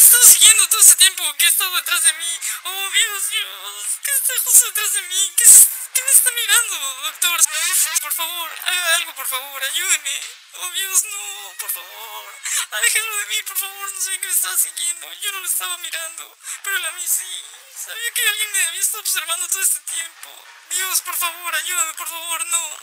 Estado 0.00 0.22
siguiendo 0.24 0.68
todo 0.68 0.80
ese 0.80 0.96
tiempo 0.96 1.22
que 1.38 1.46
ha 1.46 1.48
estado 1.48 1.76
detrás 1.76 2.02
de 2.02 2.12
mí. 2.14 2.40
Oh, 2.64 2.90
Dios, 2.90 3.30
Dios. 3.30 3.86
¿Qué 4.02 4.10
está 4.10 4.32
justo 4.42 4.66
detrás 4.66 4.92
de 4.94 5.02
mí? 5.02 5.32
¿Qué, 5.36 5.44
qué 5.94 6.02
me 6.02 6.10
está 6.10 6.30
mirando, 6.32 7.02
doctor? 7.04 7.40
Por 8.02 8.12
favor, 8.12 8.50
haga 8.64 8.94
algo, 8.96 9.14
por 9.14 9.26
favor, 9.28 9.62
ayúdeme. 9.62 10.20
Oh, 10.54 10.70
Dios, 10.70 11.04
no, 11.04 11.45
por 11.66 11.82
favor. 11.82 12.34
Déjelo 12.82 13.16
de 13.18 13.26
mí, 13.26 13.42
por 13.42 13.56
favor. 13.58 13.92
No 13.92 14.00
sé 14.00 14.20
qué 14.20 14.26
me 14.26 14.32
estaba 14.32 14.56
siguiendo. 14.56 15.12
Yo 15.14 15.32
no 15.32 15.40
lo 15.40 15.46
estaba 15.46 15.78
mirando, 15.78 16.38
pero 16.62 16.76
a 16.86 16.92
mí 16.92 17.06
sí. 17.06 17.44
Sabía 17.74 18.10
que 18.12 18.28
alguien 18.28 18.52
me 18.52 18.66
había 18.66 18.80
estado 18.80 19.00
observando 19.00 19.48
todo 19.48 19.62
este 19.62 19.80
tiempo. 19.80 20.44
Dios, 20.70 21.00
por 21.02 21.16
favor, 21.16 21.54
ayúdame, 21.54 21.94
por 21.94 22.08
favor, 22.08 22.46
no. 22.46 22.78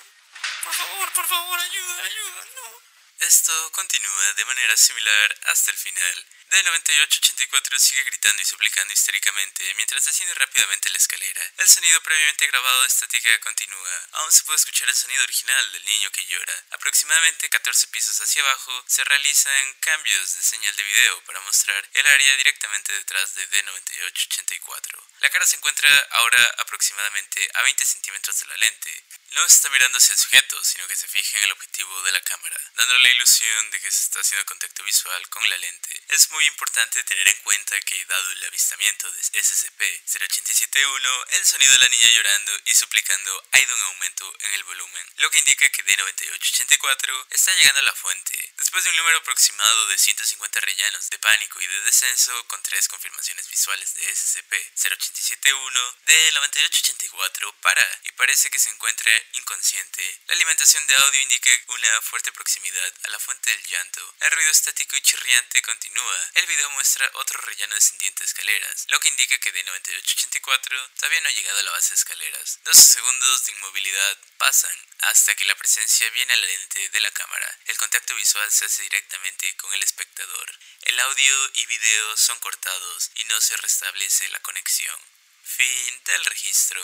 Por 0.64 0.74
favor, 0.74 1.14
por 1.14 1.28
favor, 1.28 1.60
ayuda, 1.60 2.04
ayuda, 2.04 2.46
no. 2.56 2.82
Esto 3.20 3.72
continúa 3.72 4.34
de 4.34 4.46
manera 4.46 4.76
similar 4.76 5.40
hasta 5.44 5.72
el 5.72 5.78
final. 5.78 6.26
D9884 6.54 7.80
sigue 7.80 8.04
gritando 8.04 8.40
y 8.40 8.46
suplicando 8.46 8.94
histéricamente 8.94 9.74
mientras 9.74 10.06
desciende 10.06 10.36
rápidamente 10.36 10.88
la 10.92 10.98
escalera. 10.98 11.42
El 11.58 11.68
sonido 11.68 12.00
previamente 12.04 12.46
grabado 12.46 12.82
de 12.82 12.88
estática 12.88 13.40
continúa. 13.40 14.08
Aún 14.12 14.32
se 14.32 14.44
puede 14.44 14.58
escuchar 14.58 14.88
el 14.88 14.96
sonido 14.96 15.24
original 15.24 15.72
del 15.72 15.84
niño 15.86 16.12
que 16.12 16.24
llora. 16.28 16.54
Aproximadamente 16.70 17.50
14 17.50 17.88
pisos 17.88 18.22
hacia 18.22 18.44
abajo 18.44 18.84
se 18.86 19.04
realizan 19.04 19.74
cambios 19.80 20.36
de 20.36 20.44
señal 20.44 20.76
de 20.76 20.84
video 20.84 21.22
para 21.24 21.40
mostrar 21.42 21.90
el 21.92 22.06
área 22.06 22.38
directamente 22.38 22.94
detrás 22.94 23.34
de 23.34 23.50
D9884. 23.50 25.04
La 25.22 25.32
cara 25.32 25.48
se 25.48 25.56
encuentra 25.56 25.90
ahora 26.12 26.56
aproximadamente 26.60 27.50
a 27.56 27.64
20 27.64 27.84
centímetros 27.84 28.40
de 28.42 28.46
la 28.46 28.58
lente. 28.58 29.04
No 29.32 29.44
está 29.46 29.70
mirando 29.72 29.98
hacia 29.98 30.14
el 30.14 30.20
sujeto, 30.20 30.64
sino 30.64 30.88
que 30.88 30.96
se 30.96 31.08
fija 31.08 31.40
en 31.40 31.46
el 31.46 31.52
objetivo 31.54 32.04
de 32.04 32.12
la 32.12 32.22
cámara, 32.22 32.62
dando 32.76 32.98
la 33.00 33.10
ilusión 33.10 33.72
de 33.72 33.80
que 33.80 33.90
se 33.90 34.04
está 34.04 34.20
haciendo 34.20 34.46
contacto 34.46 34.84
visual 34.84 35.28
con 35.30 35.50
la 35.50 35.58
lente. 35.58 36.04
Es 36.10 36.30
muy 36.30 36.43
importante 36.48 37.04
tener 37.04 37.28
en 37.28 37.38
cuenta 37.44 37.80
que, 37.82 38.06
dado 38.06 38.32
el 38.32 38.46
avistamiento 38.46 39.12
de 39.12 39.22
SCP-0871, 39.22 41.26
el 41.32 41.46
sonido 41.46 41.74
de 41.74 41.80
la 41.80 41.90
niña 41.90 42.08
llorando 42.10 42.58
y 42.66 42.74
suplicando 42.74 43.44
ha 43.52 43.60
ido 43.60 43.76
en 43.76 43.84
aumento 43.84 44.34
en 44.40 44.54
el 44.54 44.64
volumen, 44.64 45.06
lo 45.18 45.30
que 45.32 45.40
indica 45.40 45.68
que 45.70 45.84
D9884 45.86 47.28
está 47.32 47.54
llegando 47.56 47.80
a 47.80 47.84
la 47.84 47.96
fuente. 47.96 48.54
Después 48.58 48.84
de 48.84 48.90
un 48.92 48.98
número 48.98 49.18
aproximado 49.18 49.88
de 49.88 49.98
150 49.98 50.60
rellanos 50.62 51.10
de 51.10 51.20
pánico 51.20 51.60
y 51.62 51.68
de 51.68 51.82
descenso, 51.82 52.48
con 52.48 52.62
tres 52.64 52.88
confirmaciones 52.88 53.50
visuales 53.50 53.94
de 53.96 54.14
SCP-0871, 54.14 55.96
D9884 56.06 57.54
para 57.62 58.00
y 58.04 58.12
parece 58.14 58.50
que 58.50 58.60
se 58.60 58.70
encuentra 58.70 59.12
inconsciente. 59.34 60.22
La 60.28 60.36
alimentación 60.36 60.86
de 60.88 60.96
audio 60.96 61.22
indica 61.22 61.50
una 61.68 62.02
fuerte 62.02 62.32
proximidad 62.32 62.94
a 63.04 63.10
la 63.10 63.20
fuente 63.20 63.50
del 63.50 63.64
llanto. 63.66 64.16
El 64.22 64.32
ruido 64.32 64.52
estático 64.52 64.96
y 64.96 65.02
chirriante 65.02 65.62
continúa. 65.62 66.32
El 66.34 66.48
video 66.48 66.68
muestra 66.72 67.06
otro 67.22 67.40
rellano 67.46 67.76
descendiente 67.76 68.22
de 68.22 68.26
escaleras, 68.26 68.88
lo 68.90 68.98
que 69.00 69.10
indica 69.10 69.38
que 69.38 69.54
D9884 69.54 70.74
todavía 70.98 71.22
no 71.22 71.30
ha 71.30 71.38
llegado 71.38 71.60
a 71.60 71.64
la 71.64 71.78
base 71.78 71.94
de 71.94 72.02
escaleras. 72.02 72.60
12 72.66 72.82
segundos 72.82 73.46
de 73.46 73.52
inmovilidad 73.54 74.18
pasan 74.42 74.74
hasta 75.14 75.36
que 75.36 75.46
la 75.46 75.54
presencia 75.54 76.10
viene 76.10 76.34
a 76.34 76.38
la 76.38 76.48
lente 76.48 76.90
de 76.90 77.02
la 77.06 77.12
cámara. 77.12 77.46
El 77.70 77.78
contacto 77.78 78.16
visual 78.16 78.50
se 78.50 78.66
hace 78.66 78.82
directamente 78.82 79.46
con 79.62 79.72
el 79.78 79.84
espectador. 79.84 80.48
El 80.90 81.00
audio 81.06 81.36
y 81.54 81.66
video 81.68 82.18
son 82.18 82.40
cortados 82.40 83.12
y 83.14 83.24
no 83.30 83.38
se 83.40 83.56
restablece 83.58 84.28
la 84.30 84.42
conexión. 84.42 84.98
Fin 85.44 85.94
del 86.02 86.26
registro. 86.26 86.82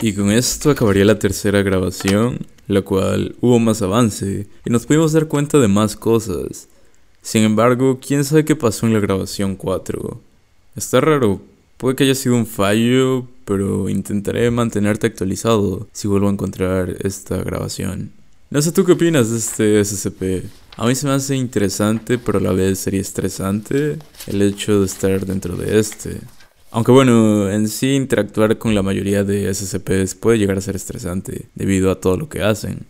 Y 0.00 0.16
con 0.16 0.32
esto 0.32 0.70
acabaría 0.70 1.04
la 1.04 1.18
tercera 1.18 1.60
grabación, 1.60 2.40
la 2.68 2.80
cual 2.80 3.36
hubo 3.44 3.58
más 3.58 3.82
avance 3.82 4.48
y 4.64 4.70
nos 4.70 4.86
pudimos 4.86 5.12
dar 5.12 5.28
cuenta 5.28 5.58
de 5.58 5.68
más 5.68 5.94
cosas. 5.94 6.70
Sin 7.22 7.44
embargo, 7.44 7.98
quién 8.04 8.24
sabe 8.24 8.44
qué 8.44 8.56
pasó 8.56 8.86
en 8.86 8.94
la 8.94 9.00
grabación 9.00 9.56
4. 9.56 10.20
Está 10.76 11.00
raro, 11.00 11.40
puede 11.76 11.96
que 11.96 12.04
haya 12.04 12.14
sido 12.14 12.36
un 12.36 12.46
fallo, 12.46 13.26
pero 13.44 13.88
intentaré 13.88 14.50
mantenerte 14.50 15.06
actualizado 15.06 15.88
si 15.92 16.08
vuelvo 16.08 16.28
a 16.28 16.32
encontrar 16.32 16.96
esta 17.00 17.36
grabación. 17.38 18.12
No 18.50 18.60
sé 18.62 18.72
tú 18.72 18.84
qué 18.84 18.92
opinas 18.92 19.30
de 19.30 19.38
este 19.38 19.84
SCP. 19.84 20.44
A 20.76 20.86
mí 20.86 20.94
se 20.94 21.06
me 21.06 21.12
hace 21.12 21.36
interesante, 21.36 22.18
pero 22.18 22.38
a 22.38 22.42
la 22.42 22.52
vez 22.52 22.78
sería 22.78 23.00
estresante 23.00 23.98
el 24.26 24.42
hecho 24.42 24.80
de 24.80 24.86
estar 24.86 25.26
dentro 25.26 25.56
de 25.56 25.78
este. 25.78 26.20
Aunque 26.72 26.92
bueno, 26.92 27.50
en 27.50 27.68
sí 27.68 27.94
interactuar 27.94 28.58
con 28.58 28.74
la 28.74 28.82
mayoría 28.82 29.24
de 29.24 29.52
SCPs 29.52 30.14
puede 30.14 30.38
llegar 30.38 30.56
a 30.56 30.60
ser 30.60 30.76
estresante 30.76 31.46
debido 31.54 31.90
a 31.90 32.00
todo 32.00 32.16
lo 32.16 32.28
que 32.28 32.42
hacen. 32.42 32.86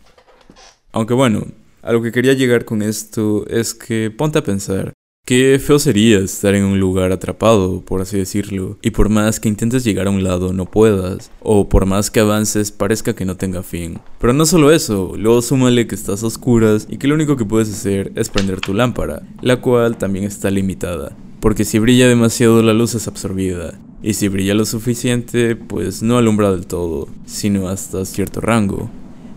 Aunque 0.92 1.14
bueno, 1.14 1.46
a 1.82 1.92
lo 1.92 2.02
que 2.02 2.12
quería 2.12 2.32
llegar 2.32 2.64
con 2.64 2.82
esto 2.82 3.46
es 3.48 3.74
que 3.74 4.10
ponte 4.10 4.38
a 4.38 4.44
pensar, 4.44 4.92
qué 5.26 5.60
feo 5.64 5.78
sería 5.78 6.18
estar 6.18 6.54
en 6.54 6.64
un 6.64 6.80
lugar 6.80 7.12
atrapado, 7.12 7.80
por 7.82 8.00
así 8.00 8.18
decirlo, 8.18 8.78
y 8.82 8.90
por 8.90 9.08
más 9.08 9.40
que 9.40 9.48
intentes 9.48 9.84
llegar 9.84 10.06
a 10.06 10.10
un 10.10 10.24
lado 10.24 10.52
no 10.52 10.66
puedas, 10.66 11.30
o 11.40 11.68
por 11.68 11.86
más 11.86 12.10
que 12.10 12.20
avances 12.20 12.72
parezca 12.72 13.14
que 13.14 13.24
no 13.24 13.36
tenga 13.36 13.62
fin. 13.62 13.98
Pero 14.18 14.32
no 14.32 14.46
solo 14.46 14.72
eso, 14.72 15.14
luego 15.16 15.42
súmale 15.42 15.86
que 15.86 15.94
estás 15.94 16.22
a 16.22 16.26
oscuras 16.26 16.86
y 16.90 16.98
que 16.98 17.08
lo 17.08 17.14
único 17.14 17.36
que 17.36 17.44
puedes 17.44 17.70
hacer 17.70 18.12
es 18.14 18.28
prender 18.28 18.60
tu 18.60 18.74
lámpara, 18.74 19.22
la 19.40 19.60
cual 19.60 19.98
también 19.98 20.24
está 20.24 20.50
limitada 20.50 21.16
porque 21.40 21.64
si 21.64 21.78
brilla 21.78 22.06
demasiado 22.06 22.62
la 22.62 22.74
luz 22.74 22.94
es 22.94 23.08
absorbida, 23.08 23.78
y 24.02 24.14
si 24.14 24.28
brilla 24.28 24.54
lo 24.54 24.64
suficiente, 24.64 25.56
pues 25.56 26.02
no 26.02 26.18
alumbra 26.18 26.52
del 26.52 26.66
todo, 26.66 27.08
sino 27.24 27.68
hasta 27.68 28.04
cierto 28.04 28.40
rango. 28.40 28.90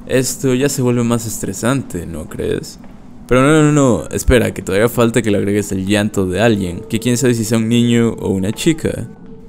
Esto 0.06 0.54
ya 0.54 0.70
se 0.70 0.82
vuelve 0.82 1.04
más 1.04 1.26
estresante, 1.26 2.06
¿no 2.06 2.28
crees? 2.28 2.80
Pero 3.28 3.42
no, 3.42 3.63
no, 3.63 3.72
no, 3.72 4.10
espera, 4.10 4.54
que 4.54 4.62
todavía 4.62 4.89
falta 4.89 5.22
que 5.22 5.32
le 5.32 5.38
agregues 5.38 5.72
el 5.72 5.86
llanto 5.86 6.26
de 6.28 6.42
alguien, 6.42 6.82
que 6.89 7.00
quién 7.00 7.18
sabe 7.18 7.34
si 7.34 7.46
sea 7.46 7.58
un 7.58 7.70
niño 7.70 8.13
o 8.20 8.30
una 8.30 8.52
chica. 8.52 9.08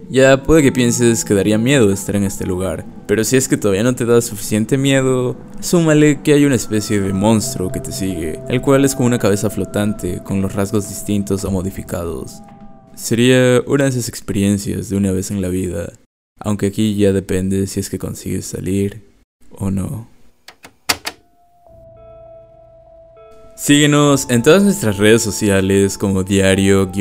Ya 0.08 0.42
puede 0.42 0.62
que 0.62 0.70
pienses 0.70 1.24
que 1.24 1.34
daría 1.34 1.58
miedo 1.58 1.90
estar 1.90 2.14
en 2.14 2.24
este 2.24 2.46
lugar, 2.46 2.84
pero 3.08 3.24
si 3.24 3.36
es 3.36 3.48
que 3.48 3.56
todavía 3.56 3.82
no 3.82 3.94
te 3.94 4.04
da 4.04 4.20
suficiente 4.20 4.78
miedo, 4.78 5.36
súmale 5.60 6.22
que 6.22 6.34
hay 6.34 6.44
una 6.44 6.54
especie 6.54 7.00
de 7.00 7.12
monstruo 7.12 7.72
que 7.72 7.80
te 7.80 7.90
sigue, 7.90 8.38
el 8.48 8.60
cual 8.60 8.84
es 8.84 8.94
como 8.94 9.06
una 9.06 9.18
cabeza 9.18 9.50
flotante 9.50 10.22
con 10.22 10.40
los 10.40 10.54
rasgos 10.54 10.88
distintos 10.88 11.44
o 11.44 11.50
modificados. 11.50 12.42
Sería 12.94 13.60
una 13.66 13.84
de 13.84 13.90
esas 13.90 14.08
experiencias 14.08 14.88
de 14.88 14.96
una 14.96 15.10
vez 15.10 15.32
en 15.32 15.42
la 15.42 15.48
vida, 15.48 15.92
aunque 16.38 16.66
aquí 16.66 16.94
ya 16.94 17.12
depende 17.12 17.66
si 17.66 17.80
es 17.80 17.90
que 17.90 17.98
consigues 17.98 18.46
salir 18.46 19.02
o 19.50 19.70
no. 19.70 20.13
Síguenos 23.56 24.26
en 24.30 24.42
todas 24.42 24.64
nuestras 24.64 24.98
redes 24.98 25.22
sociales 25.22 25.96
como 25.96 26.24
diario-scp. 26.24 26.98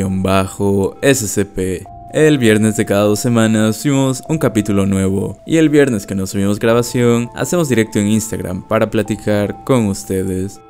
El 2.13 2.37
viernes 2.37 2.77
de 2.77 2.85
cada 2.85 3.05
dos 3.05 3.19
semanas 3.19 3.77
subimos 3.77 4.21
un 4.29 4.37
capítulo 4.37 4.85
nuevo 4.85 5.35
y 5.47 5.57
el 5.57 5.69
viernes 5.69 6.05
que 6.05 6.13
nos 6.13 6.29
subimos 6.29 6.59
grabación 6.59 7.31
hacemos 7.33 7.69
directo 7.69 7.97
en 7.97 8.07
Instagram 8.07 8.67
para 8.67 8.91
platicar 8.91 9.63
con 9.65 9.87
ustedes. 9.87 10.61